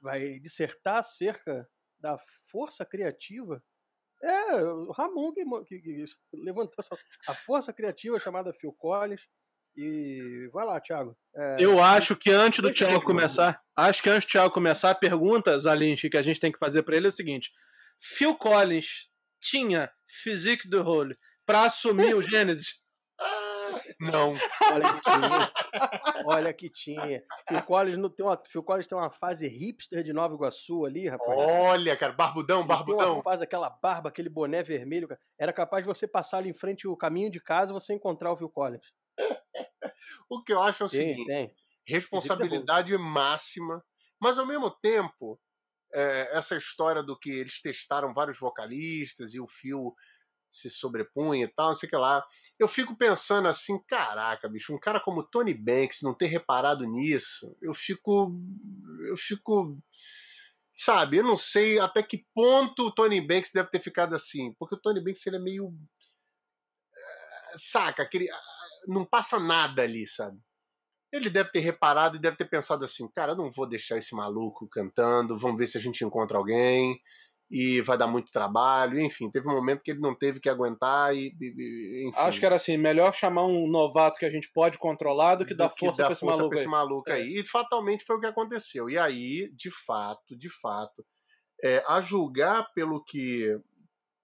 vai 0.00 0.38
dissertar 0.40 0.98
acerca 0.98 1.68
da 1.98 2.16
força 2.50 2.84
criativa. 2.84 3.62
É, 4.22 4.54
o 4.62 4.90
Ramon 4.92 5.32
que, 5.32 5.44
que- 5.64 5.80
que 5.80 6.04
levantou 6.34 6.74
essa, 6.78 6.96
a 7.26 7.34
força 7.34 7.72
criativa 7.72 8.18
chamada 8.18 8.52
Phil 8.52 8.72
Collins. 8.72 9.22
E 9.74 10.48
vai 10.52 10.66
lá, 10.66 10.78
Thiago. 10.78 11.16
É, 11.34 11.56
Eu 11.58 11.82
acho 11.82 12.14
que 12.14 12.30
antes 12.30 12.60
do 12.60 12.70
Thiago 12.72 13.02
começar, 13.02 13.58
acho 13.74 14.02
que 14.02 14.10
antes 14.10 14.26
do 14.26 14.30
Thiago 14.30 14.52
começar, 14.52 14.90
a 14.90 14.94
pergunta, 14.94 15.58
Zalinski, 15.58 16.10
que 16.10 16.16
a 16.18 16.22
gente 16.22 16.38
tem 16.38 16.52
que 16.52 16.58
fazer 16.58 16.82
pra 16.82 16.94
ele 16.94 17.06
é 17.06 17.08
o 17.08 17.12
seguinte: 17.12 17.50
Phil 17.98 18.36
Collins 18.36 19.10
tinha 19.40 19.90
physique 20.06 20.68
de 20.68 20.76
role 20.78 21.16
pra 21.46 21.64
assumir 21.64 22.14
o 22.14 22.20
Gênesis? 22.22 22.81
Não. 24.00 24.34
Olha 24.72 24.92
que 24.94 25.00
tinha. 25.02 25.52
Olha 26.26 26.52
que 26.52 26.70
tinha. 26.70 27.22
Phil 27.48 27.62
Collins, 27.62 27.98
não 27.98 28.08
tem 28.10 28.24
uma, 28.26 28.40
Phil 28.46 28.62
Collins 28.62 28.86
tem 28.86 28.96
uma 28.98 29.10
fase 29.10 29.46
hipster 29.48 30.02
de 30.02 30.12
Nova 30.12 30.34
Iguaçu 30.34 30.84
ali, 30.84 31.08
rapaz. 31.08 31.30
Olha, 31.38 31.96
cara, 31.96 32.12
barbudão, 32.12 32.60
uma 32.60 32.66
barbudão. 32.68 33.22
fase, 33.22 33.44
aquela 33.44 33.70
barba, 33.70 34.08
aquele 34.08 34.28
boné 34.28 34.62
vermelho. 34.62 35.08
cara. 35.08 35.20
Era 35.38 35.52
capaz 35.52 35.84
de 35.84 35.88
você 35.88 36.06
passar 36.06 36.38
ali 36.38 36.50
em 36.50 36.54
frente 36.54 36.86
o 36.88 36.96
caminho 36.96 37.30
de 37.30 37.40
casa 37.40 37.72
e 37.72 37.74
você 37.74 37.92
encontrar 37.94 38.32
o 38.32 38.36
Phil 38.36 38.48
Collins. 38.50 38.86
O 40.28 40.42
que 40.42 40.52
eu 40.52 40.62
acho 40.62 40.82
é 40.82 40.86
o 40.86 40.88
Tem, 40.90 41.00
seguinte: 41.14 41.26
tem. 41.26 41.54
responsabilidade 41.86 42.96
máxima, 42.98 43.84
mas 44.20 44.38
ao 44.38 44.46
mesmo 44.46 44.70
tempo, 44.70 45.38
é, 45.92 46.36
essa 46.36 46.56
história 46.56 47.02
do 47.02 47.18
que 47.18 47.30
eles 47.30 47.60
testaram 47.60 48.14
vários 48.14 48.38
vocalistas 48.38 49.34
e 49.34 49.40
o 49.40 49.46
fio 49.46 49.94
se 50.52 50.70
sobrepunha 50.70 51.44
e 51.46 51.48
tal, 51.48 51.68
não 51.68 51.74
sei 51.74 51.86
o 51.86 51.90
que 51.90 51.96
lá. 51.96 52.22
Eu 52.58 52.68
fico 52.68 52.94
pensando 52.96 53.48
assim, 53.48 53.82
caraca, 53.88 54.48
bicho, 54.48 54.74
um 54.74 54.78
cara 54.78 55.00
como 55.00 55.22
Tony 55.22 55.54
Banks 55.54 56.02
não 56.02 56.14
ter 56.14 56.26
reparado 56.26 56.84
nisso, 56.86 57.56
eu 57.62 57.72
fico. 57.74 58.30
Eu 59.08 59.16
fico. 59.16 59.78
Sabe, 60.74 61.18
eu 61.18 61.22
não 61.24 61.36
sei 61.36 61.78
até 61.78 62.02
que 62.02 62.26
ponto 62.34 62.86
o 62.86 62.92
Tony 62.92 63.20
Banks 63.20 63.52
deve 63.52 63.70
ter 63.70 63.80
ficado 63.80 64.14
assim, 64.14 64.52
porque 64.58 64.74
o 64.74 64.80
Tony 64.80 65.02
Banks 65.02 65.26
ele 65.26 65.36
é 65.36 65.40
meio. 65.40 65.72
eh, 66.94 67.54
Saca, 67.56 68.02
aquele, 68.02 68.28
não 68.88 69.04
passa 69.04 69.38
nada 69.38 69.82
ali, 69.82 70.06
sabe? 70.06 70.38
Ele 71.12 71.28
deve 71.30 71.50
ter 71.50 71.60
reparado 71.60 72.16
e 72.16 72.20
deve 72.20 72.36
ter 72.36 72.46
pensado 72.48 72.84
assim: 72.84 73.08
cara, 73.08 73.32
eu 73.32 73.36
não 73.36 73.50
vou 73.50 73.66
deixar 73.66 73.98
esse 73.98 74.14
maluco 74.14 74.68
cantando, 74.68 75.38
vamos 75.38 75.58
ver 75.58 75.66
se 75.66 75.78
a 75.78 75.80
gente 75.80 76.04
encontra 76.04 76.38
alguém. 76.38 77.00
E 77.52 77.82
vai 77.82 77.98
dar 77.98 78.06
muito 78.06 78.32
trabalho, 78.32 78.98
enfim, 78.98 79.30
teve 79.30 79.46
um 79.46 79.52
momento 79.52 79.82
que 79.82 79.90
ele 79.90 80.00
não 80.00 80.14
teve 80.14 80.40
que 80.40 80.48
aguentar 80.48 81.14
e, 81.14 81.36
e 81.38 82.08
enfim. 82.08 82.18
Acho 82.18 82.40
que 82.40 82.46
era 82.46 82.56
assim, 82.56 82.78
melhor 82.78 83.12
chamar 83.12 83.44
um 83.44 83.68
novato 83.68 84.18
que 84.18 84.24
a 84.24 84.30
gente 84.30 84.50
pode 84.50 84.78
controlar 84.78 85.34
do 85.34 85.44
que 85.44 85.54
dar 85.54 85.68
força 85.68 86.04
para 86.04 86.12
esse 86.14 86.24
esse 86.54 86.66
maluco 86.66 87.12
aí. 87.12 87.20
aí. 87.20 87.38
E 87.40 87.46
fatalmente 87.46 88.04
foi 88.04 88.16
o 88.16 88.20
que 88.20 88.26
aconteceu. 88.26 88.88
E 88.88 88.96
aí, 88.96 89.52
de 89.54 89.70
fato, 89.70 90.34
de 90.34 90.48
fato, 90.48 91.04
é, 91.62 91.84
a 91.86 92.00
julgar 92.00 92.72
pelo 92.72 93.04
que 93.04 93.54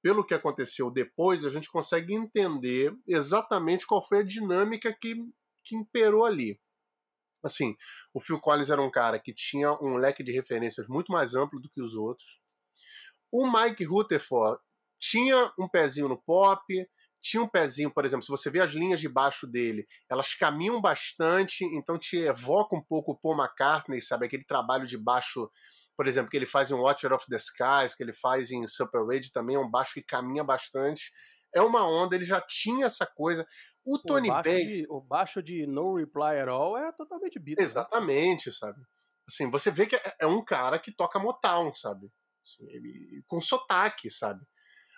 pelo 0.00 0.24
que 0.24 0.32
aconteceu 0.32 0.90
depois, 0.90 1.44
a 1.44 1.50
gente 1.50 1.70
consegue 1.70 2.14
entender 2.14 2.96
exatamente 3.06 3.86
qual 3.86 4.00
foi 4.00 4.20
a 4.20 4.24
dinâmica 4.24 4.96
que, 4.98 5.16
que 5.64 5.76
imperou 5.76 6.24
ali. 6.24 6.58
Assim, 7.44 7.76
o 8.14 8.20
Phil 8.20 8.40
Collins 8.40 8.70
era 8.70 8.80
um 8.80 8.90
cara 8.90 9.18
que 9.18 9.34
tinha 9.34 9.72
um 9.82 9.96
leque 9.96 10.22
de 10.22 10.32
referências 10.32 10.88
muito 10.88 11.12
mais 11.12 11.34
amplo 11.34 11.60
do 11.60 11.68
que 11.68 11.82
os 11.82 11.94
outros. 11.94 12.40
O 13.32 13.50
Mike 13.50 13.84
Rutherford 13.84 14.60
tinha 14.98 15.52
um 15.58 15.68
pezinho 15.68 16.08
no 16.08 16.20
pop, 16.20 16.62
tinha 17.20 17.42
um 17.42 17.48
pezinho, 17.48 17.90
por 17.90 18.04
exemplo, 18.04 18.24
se 18.24 18.30
você 18.30 18.50
vê 18.50 18.60
as 18.60 18.72
linhas 18.72 19.00
de 19.00 19.08
baixo 19.08 19.46
dele, 19.46 19.86
elas 20.08 20.34
caminham 20.34 20.80
bastante, 20.80 21.64
então 21.64 21.98
te 21.98 22.16
evoca 22.18 22.76
um 22.76 22.82
pouco 22.82 23.12
o 23.12 23.16
Paul 23.16 23.36
McCartney, 23.36 24.00
sabe? 24.00 24.26
Aquele 24.26 24.44
trabalho 24.44 24.86
de 24.86 24.96
baixo, 24.96 25.50
por 25.96 26.06
exemplo, 26.06 26.30
que 26.30 26.36
ele 26.36 26.46
faz 26.46 26.70
em 26.70 26.74
Watcher 26.74 27.12
of 27.12 27.26
the 27.28 27.36
Skies, 27.36 27.94
que 27.94 28.02
ele 28.02 28.12
faz 28.12 28.50
em 28.50 28.66
Super 28.66 29.04
Raid 29.04 29.32
também, 29.32 29.56
é 29.56 29.58
um 29.58 29.70
baixo 29.70 29.94
que 29.94 30.02
caminha 30.02 30.44
bastante. 30.44 31.12
É 31.54 31.60
uma 31.60 31.86
onda, 31.86 32.14
ele 32.14 32.24
já 32.24 32.40
tinha 32.40 32.86
essa 32.86 33.06
coisa. 33.06 33.46
O 33.84 33.98
Tony 33.98 34.30
o 34.30 34.34
Banks. 34.34 34.82
De, 34.82 34.86
o 34.90 35.00
baixo 35.00 35.42
de 35.42 35.66
No 35.66 35.96
Reply 35.96 36.40
at 36.40 36.48
All 36.48 36.76
é 36.76 36.92
totalmente 36.92 37.38
Beatles. 37.38 37.74
Né? 37.74 37.80
Exatamente, 37.80 38.52
sabe? 38.52 38.80
Assim, 39.26 39.50
você 39.50 39.70
vê 39.70 39.86
que 39.86 39.96
é, 39.96 40.16
é 40.20 40.26
um 40.26 40.44
cara 40.44 40.78
que 40.78 40.92
toca 40.92 41.18
Motown, 41.18 41.74
sabe? 41.74 42.10
Com 43.26 43.40
sotaque, 43.40 44.10
sabe? 44.10 44.44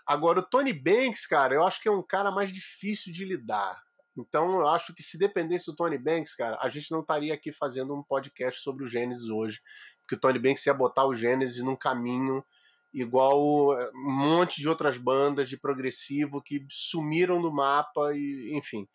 Agora, 0.07 0.41
o 0.41 0.43
Tony 0.43 0.73
Banks, 0.73 1.27
cara, 1.27 1.55
eu 1.55 1.65
acho 1.65 1.81
que 1.81 1.89
é 1.89 1.93
um 1.93 2.03
cara 2.03 2.31
mais 2.31 2.53
difícil 2.53 3.13
de 3.13 3.25
lidar. 3.25 3.81
Então, 4.17 4.61
eu 4.61 4.69
acho 4.69 4.95
que 4.95 5.03
se 5.03 5.19
dependesse 5.19 5.67
do 5.67 5.77
Tony 5.77 5.99
Banks, 5.99 6.35
cara, 6.35 6.59
a 6.61 6.69
gente 6.69 6.91
não 6.91 7.01
estaria 7.01 7.33
aqui 7.33 7.53
fazendo 7.53 7.95
um 7.95 8.03
podcast 8.03 8.61
sobre 8.61 8.85
o 8.85 8.89
Gênesis 8.89 9.29
hoje. 9.29 9.61
Porque 10.01 10.17
o 10.17 10.21
Tony 10.21 10.39
Banks 10.39 10.67
ia 10.67 10.75
botar 10.75 11.07
o 11.07 11.15
Gênesis 11.15 11.63
num 11.63 11.77
caminho 11.77 12.45
igual 12.93 13.79
eh, 13.79 13.91
um 13.95 14.11
monte 14.11 14.61
de 14.61 14.69
outras 14.69 14.99
bandas 14.99 15.49
de 15.49 15.57
progressivo 15.57 16.43
que 16.43 16.67
sumiram 16.69 17.41
do 17.41 17.53
mapa 17.53 18.13
e 18.15 18.51
enfim. 18.57 18.89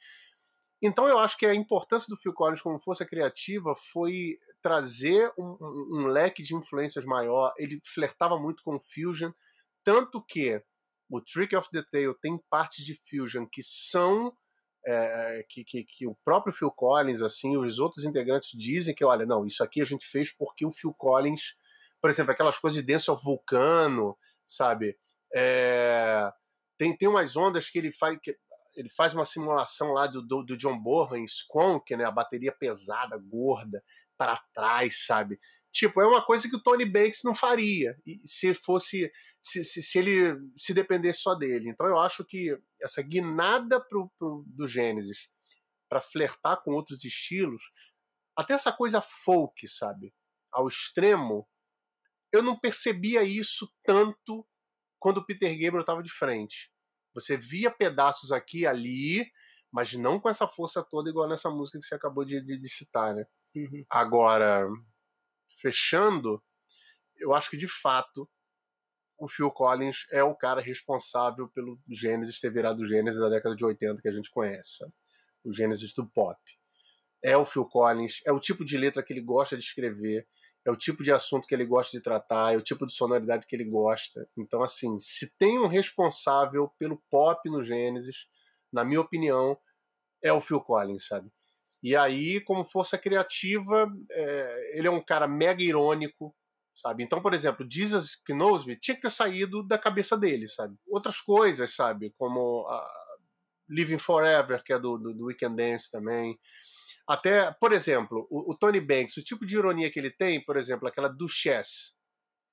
Então 0.81 1.07
eu 1.07 1.17
acho 1.17 1.37
que 1.37 1.45
a 1.45 1.55
importância 1.55 2.07
do 2.09 2.17
Phil 2.17 2.33
Collins 2.33 2.61
como 2.61 2.79
força 2.79 3.05
criativa 3.05 3.73
foi 3.73 4.37
trazer 4.65 5.31
um, 5.37 5.57
um, 5.61 5.89
um 5.91 6.07
leque 6.07 6.41
de 6.41 6.55
influências 6.55 7.05
maior. 7.05 7.53
Ele 7.55 7.79
flertava 7.85 8.39
muito 8.39 8.63
com 8.63 8.79
fusion, 8.79 9.31
tanto 9.83 10.23
que 10.23 10.59
o 11.07 11.21
Trick 11.21 11.55
of 11.55 11.69
the 11.71 11.83
Tail 11.91 12.15
tem 12.15 12.41
partes 12.49 12.83
de 12.83 12.95
fusion 13.07 13.45
que 13.45 13.61
são 13.61 14.35
é, 14.87 15.45
que, 15.47 15.63
que, 15.63 15.83
que, 15.83 16.07
o 16.07 16.15
próprio 16.23 16.53
Phil 16.53 16.71
Collins, 16.71 17.21
assim, 17.21 17.57
os 17.57 17.79
outros 17.79 18.05
integrantes 18.05 18.51
dizem 18.57 18.93
que, 18.93 19.05
olha, 19.05 19.25
não, 19.25 19.45
isso 19.45 19.63
aqui 19.63 19.81
a 19.81 19.85
gente 19.85 20.07
fez 20.07 20.35
porque 20.35 20.65
o 20.65 20.71
Phil 20.71 20.93
Collins 20.93 21.55
por 22.05 22.11
exemplo, 22.11 22.33
aquelas 22.33 22.59
coisas 22.59 22.79
de 22.79 22.85
Dance 22.85 23.09
of 23.09 23.19
Vulcano, 23.23 24.15
sabe? 24.45 24.95
É, 25.33 26.31
tem, 26.77 26.95
tem 26.95 27.09
umas 27.09 27.35
ondas 27.35 27.67
que 27.67 27.79
ele 27.79 27.91
faz. 27.91 28.15
Que 28.21 28.37
ele 28.75 28.89
faz 28.89 29.15
uma 29.15 29.25
simulação 29.25 29.91
lá 29.91 30.05
do, 30.05 30.21
do, 30.21 30.43
do 30.43 30.55
John 30.55 30.77
Bonham 30.77 31.15
em 31.15 31.27
Squonk, 31.27 31.95
né? 31.95 32.05
A 32.05 32.11
bateria 32.11 32.51
pesada, 32.51 33.17
gorda, 33.17 33.83
para 34.17 34.37
trás, 34.53 35.05
sabe? 35.05 35.39
Tipo, 35.71 36.01
é 36.01 36.07
uma 36.07 36.25
coisa 36.25 36.49
que 36.49 36.55
o 36.55 36.63
Tony 36.63 36.85
Banks 36.85 37.21
não 37.23 37.35
faria 37.35 37.97
se 38.23 38.53
fosse 38.53 39.11
se, 39.41 39.63
se, 39.63 39.83
se, 39.83 39.99
ele 39.99 40.35
se 40.57 40.73
dependesse 40.73 41.19
só 41.19 41.35
dele. 41.35 41.69
Então 41.69 41.85
eu 41.85 41.99
acho 41.99 42.25
que 42.25 42.57
essa 42.81 43.01
guinada 43.01 43.79
pro, 43.79 44.09
pro, 44.17 44.43
do 44.47 44.67
Gênesis 44.67 45.29
para 45.87 46.01
flertar 46.01 46.63
com 46.63 46.71
outros 46.71 47.03
estilos, 47.03 47.61
até 48.35 48.53
essa 48.53 48.71
coisa 48.71 49.01
folk, 49.01 49.67
sabe? 49.67 50.13
Ao 50.51 50.67
extremo, 50.67 51.47
eu 52.31 52.41
não 52.41 52.59
percebia 52.59 53.23
isso 53.23 53.71
tanto 53.83 54.47
quando 54.99 55.17
o 55.17 55.25
Peter 55.25 55.51
Gabriel 55.51 55.81
estava 55.81 56.01
de 56.01 56.09
frente. 56.09 56.71
Você 57.13 57.37
via 57.37 57.69
pedaços 57.69 58.31
aqui 58.31 58.61
e 58.61 58.65
ali, 58.65 59.31
mas 59.71 59.93
não 59.93 60.19
com 60.19 60.29
essa 60.29 60.47
força 60.47 60.83
toda 60.83 61.09
igual 61.09 61.29
nessa 61.29 61.49
música 61.49 61.77
que 61.77 61.85
você 61.85 61.95
acabou 61.95 62.25
de, 62.25 62.41
de, 62.41 62.57
de 62.57 62.69
citar, 62.69 63.13
né? 63.13 63.25
Uhum. 63.55 63.85
Agora, 63.89 64.67
fechando, 65.59 66.43
eu 67.17 67.33
acho 67.33 67.49
que 67.49 67.57
de 67.57 67.67
fato 67.67 68.29
o 69.17 69.27
Phil 69.27 69.49
Collins 69.49 70.05
é 70.11 70.23
o 70.23 70.35
cara 70.35 70.61
responsável 70.61 71.47
pelo 71.47 71.79
Gênesis 71.89 72.39
ter 72.39 72.51
virado 72.51 72.81
o 72.81 72.85
Gênesis 72.85 73.19
da 73.19 73.29
década 73.29 73.55
de 73.55 73.63
80 73.63 74.01
que 74.01 74.09
a 74.09 74.11
gente 74.11 74.29
conhece. 74.29 74.83
O 75.43 75.53
Gênesis 75.53 75.93
do 75.93 76.05
pop. 76.05 76.37
É 77.23 77.37
o 77.37 77.45
Phil 77.45 77.65
Collins, 77.65 78.21
é 78.25 78.31
o 78.31 78.39
tipo 78.39 78.65
de 78.65 78.77
letra 78.77 79.01
que 79.01 79.13
ele 79.13 79.21
gosta 79.21 79.57
de 79.57 79.63
escrever, 79.63 80.27
é 80.65 80.71
o 80.71 80.75
tipo 80.75 81.03
de 81.03 81.11
assunto 81.11 81.47
que 81.47 81.55
ele 81.55 81.65
gosta 81.65 81.97
de 81.97 82.03
tratar, 82.03 82.53
é 82.53 82.57
o 82.57 82.61
tipo 82.61 82.85
de 82.85 82.93
sonoridade 82.93 83.45
que 83.47 83.55
ele 83.55 83.65
gosta. 83.65 84.27
Então, 84.37 84.61
assim, 84.61 84.99
se 84.99 85.37
tem 85.37 85.57
um 85.59 85.67
responsável 85.67 86.69
pelo 86.77 87.01
pop 87.09 87.49
no 87.49 87.63
Gênesis, 87.63 88.27
na 88.71 88.83
minha 88.83 89.01
opinião, 89.01 89.57
é 90.21 90.33
o 90.33 90.41
Phil 90.41 90.59
Collins, 90.59 91.07
sabe? 91.07 91.31
E 91.85 91.95
aí, 91.95 92.41
como 92.41 92.65
força 92.65 92.97
criativa, 92.97 93.87
é, 94.09 94.79
ele 94.79 94.87
é 94.87 94.91
um 94.91 95.05
cara 95.05 95.27
mega 95.27 95.61
irônico, 95.61 96.35
sabe? 96.73 97.03
Então, 97.03 97.21
por 97.21 97.31
exemplo, 97.31 97.63
Jesus 97.69 98.19
Knows 98.27 98.65
Me 98.65 98.75
tinha 98.75 98.95
que 98.95 99.03
ter 99.03 99.11
saído 99.11 99.61
da 99.61 99.77
cabeça 99.77 100.17
dele, 100.17 100.47
sabe? 100.47 100.75
Outras 100.87 101.21
coisas, 101.21 101.75
sabe? 101.75 102.11
Como 102.17 102.67
Living 103.69 103.99
Forever, 103.99 104.63
que 104.63 104.73
é 104.73 104.79
do, 104.79 104.97
do, 104.97 105.13
do 105.13 105.25
Weekend 105.25 105.57
Dance 105.57 105.91
também. 105.91 106.39
Até, 107.07 107.51
por 107.59 107.71
exemplo, 107.71 108.27
o, 108.31 108.53
o, 108.53 108.57
Tony 108.57 108.81
Banks, 108.81 109.17
o 109.17 109.23
tipo 109.23 109.45
de 109.45 109.55
ironia 109.55 109.91
que 109.91 109.99
ele 109.99 110.09
tem, 110.09 110.43
por 110.43 110.57
exemplo, 110.57 110.87
aquela 110.87 111.07
duchesse. 111.07 111.93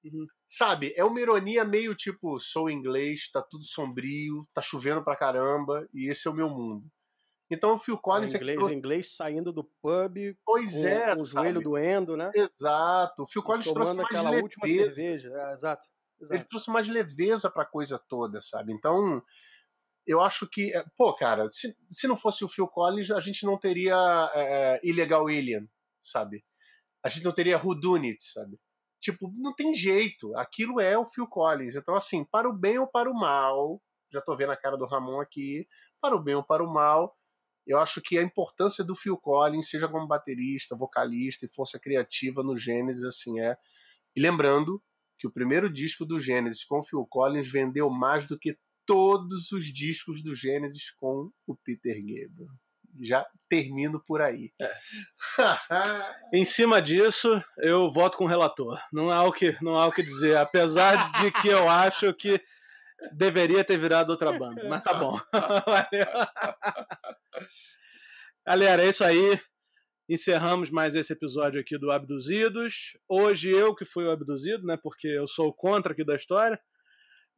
Uhum. 0.05 0.27
Sabe, 0.47 0.93
é 0.95 1.03
uma 1.03 1.19
ironia 1.19 1.65
meio 1.65 1.95
tipo, 1.95 2.39
sou 2.39 2.69
inglês, 2.69 3.31
tá 3.31 3.41
tudo 3.41 3.65
sombrio, 3.65 4.47
tá 4.53 4.61
chovendo 4.61 5.03
pra 5.03 5.17
caramba, 5.17 5.89
e 5.95 6.11
esse 6.11 6.29
é 6.29 6.31
o 6.31 6.35
meu 6.35 6.51
mundo. 6.51 6.85
Então 7.53 7.75
o 7.75 7.79
Phil 7.79 7.99
Collins 7.99 8.35
é 8.35 8.39
inglês, 8.39 8.59
é 8.59 8.75
inglês 8.75 9.15
saindo 9.15 9.53
do 9.53 9.63
pub, 9.63 10.17
pois 10.45 10.73
com, 10.73 10.87
é, 10.87 11.15
com 11.15 11.21
o 11.21 11.25
joelho 11.25 11.61
doendo, 11.61 12.17
né? 12.17 12.31
Exato. 12.35 13.25
O 13.25 13.27
Phil 13.27 13.43
Collins 13.43 13.71
trouxe 13.71 13.95
mais 13.95 14.07
aquela 14.07 14.31
leveza. 14.31 14.43
última 14.43 14.69
cerveja, 14.69 15.29
é, 15.29 15.53
exato, 15.53 15.85
exato. 16.19 16.35
Ele 16.35 16.45
trouxe 16.45 16.71
mais 16.71 16.89
leveza 16.89 17.51
pra 17.51 17.67
coisa 17.67 17.99
toda, 18.09 18.41
sabe? 18.41 18.73
Então, 18.73 19.23
eu 20.07 20.23
acho 20.23 20.49
que, 20.49 20.75
é, 20.75 20.83
pô, 20.97 21.15
cara, 21.15 21.49
se, 21.51 21.77
se 21.91 22.09
não 22.09 22.17
fosse 22.17 22.43
o 22.43 22.49
Phil 22.49 22.67
Collins, 22.67 23.11
a 23.11 23.21
gente 23.21 23.45
não 23.45 23.59
teria 23.59 24.31
é, 24.35 24.81
Illegal 24.83 25.27
Alien, 25.27 25.69
sabe? 26.03 26.43
A 27.05 27.09
gente 27.11 27.25
não 27.25 27.33
teria 27.33 27.59
Who 27.63 27.79
Done 27.79 28.09
It, 28.09 28.25
sabe? 28.25 28.59
Tipo, 28.99 29.31
não 29.37 29.55
tem 29.55 29.75
jeito. 29.75 30.35
Aquilo 30.37 30.81
é 30.81 30.97
o 30.97 31.05
Phil 31.05 31.27
Collins. 31.27 31.75
Então, 31.77 31.97
assim, 31.97 32.25
para 32.25 32.49
o 32.49 32.57
bem 32.57 32.79
ou 32.79 32.87
para 32.87 33.11
o 33.11 33.15
mal, 33.15 33.83
já 34.11 34.21
tô 34.21 34.35
vendo 34.37 34.53
a 34.53 34.57
cara 34.57 34.77
do 34.77 34.87
Ramon 34.87 35.21
aqui, 35.21 35.67
para 36.01 36.17
o 36.17 36.23
bem 36.23 36.37
ou 36.37 36.43
para 36.43 36.65
o 36.65 36.73
mal, 36.73 37.17
eu 37.67 37.79
acho 37.79 38.01
que 38.01 38.19
a 38.19 38.23
importância 38.23 38.85
do 38.85 38.97
Phil 38.97 39.17
Collins, 39.17 39.69
seja 39.69 39.89
como 39.89 40.07
baterista, 40.07 40.77
vocalista 40.77 41.47
e 41.47 41.49
força 41.49 41.79
criativa 41.79 42.43
no 42.43 42.57
Gênesis, 42.57 43.05
assim, 43.05 43.41
é. 43.41 43.57
E 44.15 44.21
lembrando 44.21 44.83
que 45.19 45.27
o 45.27 45.33
primeiro 45.33 45.73
disco 45.73 46.05
do 46.05 46.19
Gênesis 46.19 46.65
com 46.65 46.79
o 46.79 46.83
Phil 46.83 47.07
Collins 47.09 47.51
vendeu 47.51 47.89
mais 47.89 48.27
do 48.27 48.39
que 48.39 48.59
todos 48.85 49.53
os 49.53 49.67
discos 49.67 50.23
do 50.23 50.35
Gênesis 50.35 50.91
com 50.97 51.31
o 51.47 51.57
Peter 51.57 51.95
Gabriel. 51.95 52.53
Já 53.01 53.25
termino 53.49 54.03
por 54.05 54.21
aí. 54.21 54.53
É. 54.61 54.75
em 56.37 56.45
cima 56.45 56.83
disso, 56.83 57.43
eu 57.59 57.91
voto 57.91 58.19
com 58.19 58.25
o 58.25 58.29
relator. 58.29 58.79
Não 58.93 59.11
há 59.11 59.23
o 59.25 59.33
que, 59.33 59.57
não 59.63 59.79
há 59.79 59.87
o 59.87 59.93
que 59.93 60.03
dizer, 60.03 60.37
apesar 60.37 61.13
de 61.13 61.31
que 61.31 61.49
eu 61.49 61.69
acho 61.71 62.13
que 62.13 62.39
deveria 63.13 63.65
ter 63.65 63.79
virado 63.79 64.11
outra 64.11 64.37
banda, 64.39 64.69
mas 64.69 64.83
tá 64.83 64.95
bom. 64.95 65.19
Galera, 68.47 68.83
é 68.83 68.89
isso 68.89 69.05
aí. 69.05 69.41
Encerramos 70.09 70.71
mais 70.71 70.95
esse 70.95 71.13
episódio 71.13 71.61
aqui 71.61 71.79
do 71.79 71.91
Abduzidos. 71.91 72.97
Hoje 73.09 73.51
eu 73.51 73.75
que 73.75 73.85
fui 73.85 74.05
o 74.05 74.11
abduzido, 74.11 74.67
né? 74.67 74.77
Porque 74.83 75.07
eu 75.07 75.27
sou 75.27 75.49
o 75.49 75.55
contra 75.55 75.93
aqui 75.93 76.05
da 76.05 76.17
história. 76.17 76.61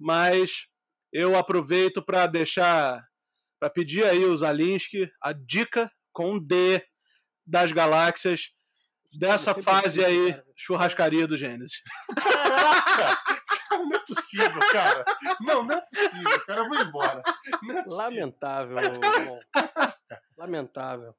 Mas 0.00 0.66
eu 1.12 1.37
aproveito 1.37 2.03
para 2.03 2.27
deixar, 2.27 3.05
para 3.61 3.70
pedir 3.70 4.05
aí 4.05 4.24
os 4.24 4.42
Alinsky 4.42 5.11
a 5.22 5.33
dica 5.33 5.90
com 6.12 6.38
D 6.38 6.83
das 7.46 7.70
galáxias 7.70 8.50
dessa 9.18 9.55
fase 9.55 10.05
aí, 10.05 10.40
churrascaria 10.57 11.27
do 11.27 11.37
Gênesis. 11.37 11.83
Caraca! 12.16 13.35
Não 13.79 13.97
é 13.97 13.99
possível, 14.01 14.61
cara. 14.71 15.05
Não, 15.41 15.63
não 15.63 15.75
é 15.75 15.81
possível, 15.81 16.41
cara. 16.47 16.61
Eu 16.61 16.69
vou 16.69 16.79
embora. 16.79 17.23
É 17.27 17.85
Lamentável, 17.87 18.77
Lamentável. 20.37 21.15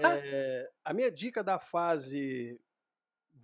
É, 0.00 0.70
a 0.84 0.92
minha 0.92 1.10
dica 1.10 1.42
da 1.42 1.58
fase 1.58 2.58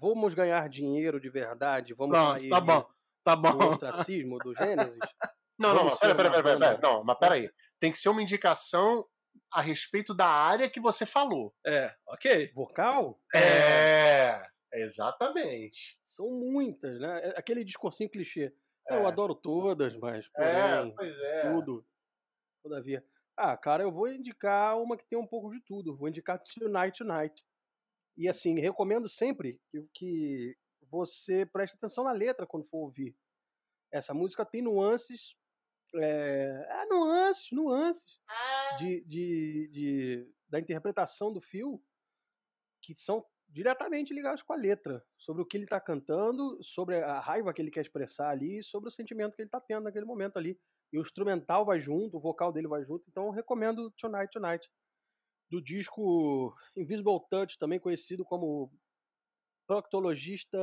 vamos 0.01 0.35
ganhar 0.35 0.69
dinheiro 0.69 1.21
de 1.21 1.31
verdade, 1.31 1.95
vamos 1.95 2.19
Pronto, 2.19 2.33
sair 2.33 2.49
tá 2.49 2.61
bom. 2.61 2.87
Tá 3.23 3.37
bom. 3.37 3.57
do 3.57 3.69
ostracismo, 3.71 4.39
do 4.39 4.55
Gênesis. 4.55 4.99
Não, 5.59 5.75
não, 5.75 5.85
mas 5.85 5.99
pera, 5.99 6.15
pera, 6.15 6.31
pera, 6.31 6.43
pera, 6.43 6.59
pera. 6.59 6.79
Não, 6.83 7.05
mas 7.05 7.19
peraí. 7.19 7.51
Tem 7.79 7.93
que 7.93 7.99
ser 7.99 8.09
uma 8.09 8.23
indicação 8.23 9.07
a 9.53 9.61
respeito 9.61 10.13
da 10.13 10.27
área 10.27 10.69
que 10.69 10.81
você 10.81 11.07
falou. 11.07 11.55
É, 11.65 11.95
ok. 12.07 12.51
Vocal? 12.55 13.21
É, 13.35 14.45
exatamente. 14.73 15.97
São 16.15 16.31
muitas, 16.31 17.01
né? 17.01 17.29
É 17.31 17.39
Aquele 17.39 17.65
discursinho 17.65 18.09
clichê. 18.09 18.55
É. 18.89 18.97
Eu 18.97 19.07
adoro 19.07 19.35
todas, 19.35 19.97
mas 19.97 20.31
É, 20.37 20.77
porém, 20.79 20.95
pois 20.95 21.19
é. 21.19 21.51
tudo. 21.53 21.87
Todavia. 22.63 23.05
Ah, 23.37 23.57
cara, 23.57 23.83
eu 23.83 23.91
vou 23.91 24.09
indicar 24.09 24.79
uma 24.81 24.97
que 24.97 25.07
tem 25.07 25.19
um 25.19 25.27
pouco 25.27 25.51
de 25.51 25.61
tudo. 25.63 25.97
Vou 25.97 26.09
indicar 26.09 26.41
Tonight 26.43 26.99
Tonight. 26.99 27.45
E 28.17 28.29
assim, 28.29 28.61
recomendo 28.61 29.09
sempre 29.09 29.61
que, 29.71 29.83
que 29.93 30.57
você 30.89 31.45
preste 31.47 31.75
atenção 31.75 32.05
na 32.05 32.13
letra 32.13 32.47
quando 32.47 32.65
for 32.69 32.79
ouvir. 32.85 33.17
Essa 33.91 34.15
música 34.15 34.45
tem 34.45 34.63
nuances. 34.63 35.35
É, 35.97 36.67
é, 36.69 36.87
nuances, 36.87 37.51
nuances 37.53 38.21
de, 38.79 39.01
de, 39.05 39.69
de- 39.71 40.35
da 40.49 40.59
interpretação 40.59 41.33
do 41.33 41.41
Phil 41.41 41.81
que 42.83 42.95
são 42.97 43.25
diretamente 43.55 44.13
ligados 44.13 44.43
com 44.43 44.53
a 44.53 44.57
letra, 44.57 45.01
sobre 45.17 45.41
o 45.41 45.47
que 45.47 45.57
ele 45.57 45.65
está 45.65 45.81
cantando, 45.81 46.59
sobre 46.61 46.97
a 46.97 47.21
raiva 47.21 47.55
que 47.55 47.63
ele 47.63 47.71
quer 47.71 47.83
expressar 47.83 48.31
ali, 48.31 48.61
sobre 48.65 48.89
o 48.89 48.93
sentimento 48.93 49.37
que 49.37 49.43
ele 49.43 49.47
está 49.47 49.61
tendo 49.61 49.85
naquele 49.85 50.05
momento 50.05 50.37
ali. 50.37 50.59
E 50.93 50.99
o 50.99 51.01
instrumental 51.01 51.65
vai 51.65 51.79
junto, 51.79 52.17
o 52.17 52.21
vocal 52.21 52.53
dele 52.53 52.67
vai 52.67 52.83
junto, 52.83 53.05
então 53.09 53.27
eu 53.27 53.31
recomendo 53.31 53.93
Tonight 53.93 54.33
Tonight. 54.33 54.69
Do 55.49 55.63
disco 55.63 56.53
Invisible 56.77 57.21
Touch, 57.31 57.57
também 57.57 57.79
conhecido 57.79 58.25
como 58.25 58.73
Proctologista 59.69 60.59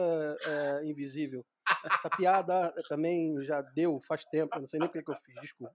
é, 0.46 0.86
Invisível. 0.86 1.46
Essa 1.86 2.10
piada 2.10 2.74
também 2.90 3.42
já 3.46 3.62
deu 3.62 4.02
faz 4.06 4.26
tempo, 4.26 4.60
não 4.60 4.68
sei 4.68 4.82
nem 4.82 4.90
porque 4.90 5.04
que 5.04 5.12
eu 5.12 5.16
fiz, 5.16 5.36
desculpa. 5.40 5.74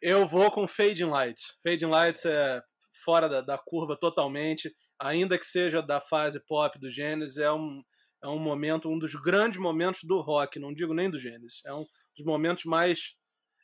Eu 0.00 0.26
vou 0.26 0.50
com 0.52 0.68
Fading 0.68 1.10
Lights. 1.10 1.58
Fading 1.64 1.86
Lights 1.86 2.24
é 2.26 2.62
fora 3.04 3.28
da, 3.28 3.40
da 3.40 3.58
curva 3.58 3.96
totalmente, 3.96 4.72
ainda 5.02 5.36
que 5.36 5.46
seja 5.46 5.82
da 5.82 6.00
fase 6.00 6.40
pop 6.40 6.78
do 6.78 6.88
Gênesis, 6.88 7.36
é 7.36 7.52
um, 7.52 7.82
é 8.22 8.28
um 8.28 8.38
momento, 8.38 8.88
um 8.88 8.98
dos 8.98 9.14
grandes 9.16 9.58
momentos 9.58 10.04
do 10.04 10.20
rock, 10.20 10.58
não 10.58 10.72
digo 10.72 10.94
nem 10.94 11.10
do 11.10 11.18
Gênesis, 11.18 11.60
é 11.66 11.74
um 11.74 11.84
dos 12.16 12.24
momentos 12.24 12.64
mais 12.64 13.16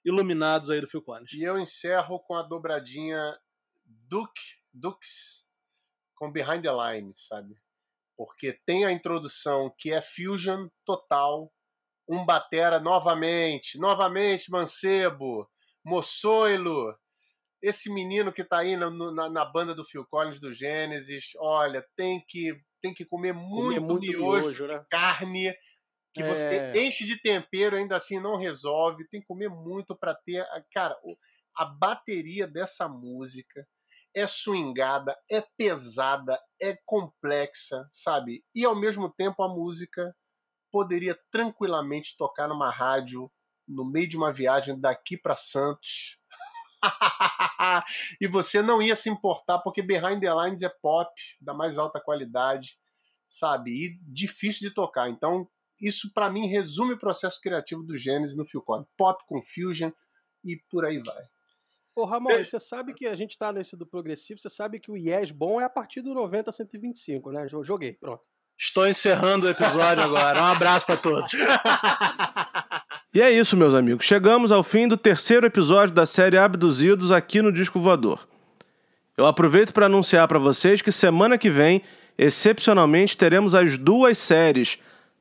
iluminados 0.04 0.68
aí 0.68 0.80
do 0.80 0.88
Phil 0.88 1.02
Collins. 1.02 1.32
E 1.32 1.42
eu 1.42 1.58
encerro 1.58 2.18
com 2.20 2.34
a 2.34 2.42
dobradinha 2.42 3.38
Duke, 3.84 4.40
Dukes 4.72 5.46
com 6.16 6.32
Behind 6.32 6.62
the 6.62 6.72
Lines, 6.72 7.26
sabe? 7.26 7.56
Porque 8.16 8.52
tem 8.66 8.84
a 8.84 8.90
introdução 8.90 9.72
que 9.78 9.92
é 9.92 10.02
fusion 10.02 10.68
total, 10.84 11.52
um 12.08 12.24
batera 12.24 12.80
novamente, 12.80 13.78
novamente 13.78 14.50
Mancebo, 14.50 15.48
Moçoilo, 15.84 16.98
esse 17.62 17.92
menino 17.92 18.32
que 18.32 18.44
tá 18.44 18.58
aí 18.58 18.76
na, 18.76 18.90
na, 18.90 19.28
na 19.28 19.44
banda 19.44 19.74
do 19.74 19.84
Phil 19.84 20.06
Collins 20.06 20.40
do 20.40 20.52
Gênesis, 20.52 21.32
olha, 21.38 21.84
tem 21.96 22.24
que 22.28 22.54
tem 22.80 22.94
que 22.94 23.04
comer 23.04 23.32
muito, 23.34 23.74
Comer 23.74 23.80
muito 23.80 24.00
miojo, 24.06 24.40
miojo, 24.46 24.66
né? 24.68 24.84
carne 24.88 25.52
que 26.14 26.22
você 26.22 26.48
É. 26.48 26.86
enche 26.86 27.04
de 27.04 27.20
tempero 27.20 27.76
ainda 27.76 27.96
assim 27.96 28.20
não 28.20 28.36
resolve 28.36 29.08
tem 29.08 29.20
que 29.20 29.26
comer 29.26 29.48
muito 29.48 29.96
para 29.96 30.14
ter 30.14 30.46
cara 30.72 30.96
a 31.56 31.64
bateria 31.64 32.46
dessa 32.46 32.88
música 32.88 33.66
é 34.14 34.26
swingada 34.26 35.16
é 35.30 35.40
pesada 35.56 36.40
é 36.60 36.78
complexa 36.86 37.86
sabe 37.90 38.44
e 38.54 38.64
ao 38.64 38.76
mesmo 38.76 39.12
tempo 39.12 39.42
a 39.42 39.48
música 39.48 40.14
poderia 40.72 41.18
tranquilamente 41.32 42.16
tocar 42.16 42.46
numa 42.48 42.70
rádio 42.70 43.30
no 43.66 43.84
meio 43.84 44.08
de 44.08 44.16
uma 44.16 44.32
viagem 44.32 44.80
daqui 44.80 45.16
para 45.16 45.36
Santos 45.36 46.16
e 48.20 48.26
você 48.26 48.62
não 48.62 48.80
ia 48.80 48.94
se 48.96 49.10
importar 49.10 49.58
porque 49.58 49.82
Behind 49.82 50.20
the 50.20 50.32
Lines 50.32 50.62
é 50.62 50.68
pop 50.68 51.10
da 51.40 51.52
mais 51.52 51.76
alta 51.78 52.00
qualidade 52.00 52.78
sabe 53.28 53.70
e 53.70 53.98
difícil 54.02 54.68
de 54.68 54.74
tocar 54.74 55.08
então 55.10 55.48
isso 55.80 56.12
para 56.12 56.30
mim 56.30 56.46
resume 56.46 56.94
o 56.94 56.98
processo 56.98 57.40
criativo 57.40 57.82
do 57.82 57.96
Gênesis 57.96 58.36
no 58.36 58.44
Phil 58.44 58.60
Collins. 58.62 58.88
Pop 58.96 59.22
com 59.28 59.40
fusion 59.40 59.92
e 60.44 60.56
por 60.68 60.84
aí 60.84 60.98
vai. 61.00 61.22
Ô, 61.94 62.04
Ramon, 62.04 62.30
e 62.32 62.44
você 62.44 62.58
sabe 62.58 62.94
que 62.94 63.06
a 63.06 63.14
gente 63.14 63.36
tá 63.38 63.52
nesse 63.52 63.76
do 63.76 63.86
progressivo, 63.86 64.40
você 64.40 64.50
sabe 64.50 64.80
que 64.80 64.90
o 64.90 64.96
Yes 64.96 65.30
bom 65.30 65.60
é 65.60 65.64
a 65.64 65.68
partir 65.70 66.00
do 66.00 66.14
90 66.14 66.50
a 66.50 66.52
125, 66.52 67.30
né? 67.30 67.46
Jo- 67.48 67.62
Joguei, 67.62 67.92
pronto. 67.92 68.22
Estou 68.58 68.88
encerrando 68.88 69.46
o 69.46 69.50
episódio 69.50 70.02
agora. 70.02 70.40
Um 70.42 70.46
abraço 70.46 70.84
para 70.84 70.96
todos. 70.96 71.30
E 73.14 73.22
é 73.22 73.30
isso, 73.30 73.56
meus 73.56 73.72
amigos. 73.72 74.04
Chegamos 74.04 74.52
ao 74.52 74.62
fim 74.62 74.86
do 74.86 74.94
terceiro 74.94 75.46
episódio 75.46 75.94
da 75.94 76.04
série 76.04 76.36
Abduzidos 76.36 77.10
aqui 77.10 77.40
no 77.40 77.50
Disco 77.50 77.80
Voador. 77.80 78.28
Eu 79.16 79.24
aproveito 79.24 79.72
para 79.72 79.86
anunciar 79.86 80.28
para 80.28 80.38
vocês 80.38 80.82
que 80.82 80.92
semana 80.92 81.38
que 81.38 81.48
vem, 81.48 81.80
excepcionalmente, 82.18 83.16
teremos 83.16 83.54
as 83.54 83.78
duas 83.78 84.18
séries, 84.18 84.78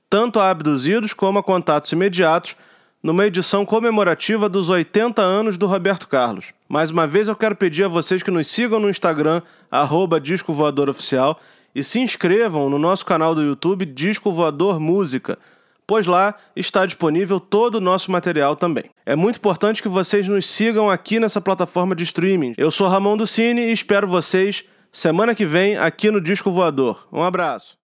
tanto 0.10 0.38
a 0.38 0.50
Abduzidos 0.50 1.13
como 1.13 1.39
a 1.39 1.43
Contatos 1.43 1.93
Imediatos, 1.93 2.58
numa 3.02 3.26
edição 3.26 3.65
comemorativa 3.65 4.50
dos 4.50 4.67
80 4.67 5.21
anos 5.21 5.58
do 5.58 5.65
Roberto 5.65 6.10
Carlos. 6.10 6.52
Mais 6.67 6.91
uma 6.91 7.08
vez 7.08 7.30
eu 7.30 7.38
quero 7.38 7.56
pedir 7.56 7.86
a 7.86 7.88
vocês 7.88 8.21
que 8.21 8.30
nos 8.30 8.47
sigam 8.47 8.82
no 8.82 8.89
Instagram, 8.89 9.41
arroba 9.71 10.19
Disco 10.19 10.52
Voador 10.52 10.89
Oficial, 10.89 11.39
e 11.73 11.86
se 11.86 12.02
inscrevam 12.02 12.69
no 12.69 12.78
nosso 12.78 13.06
canal 13.06 13.34
do 13.34 13.41
YouTube 13.41 13.86
Disco 13.86 14.30
Voador 14.30 14.78
Música, 14.78 15.39
pois 15.88 16.06
lá 16.06 16.36
está 16.56 16.86
disponível 16.86 17.39
todo 17.39 17.76
o 17.76 17.82
nosso 17.82 18.12
material 18.12 18.56
também. 18.56 18.86
É 19.06 19.15
muito 19.15 19.38
importante 19.38 19.82
que 19.82 19.89
vocês 19.89 20.28
nos 20.28 20.47
sigam 20.47 20.89
aqui 20.89 21.19
nessa 21.19 21.41
plataforma 21.41 21.95
de 21.95 22.04
streaming. 22.04 22.54
Eu 22.58 22.69
sou 22.69 22.88
Ramon 22.88 23.17
do 23.17 23.26
Cine 23.26 23.62
e 23.62 23.71
espero 23.71 24.08
vocês 24.08 24.65
semana 24.91 25.34
que 25.34 25.45
vem 25.45 25.78
aqui 25.78 26.12
no 26.12 26.21
Disco 26.21 26.52
Voador. 26.52 27.08
Um 27.12 27.23
abraço. 27.23 27.76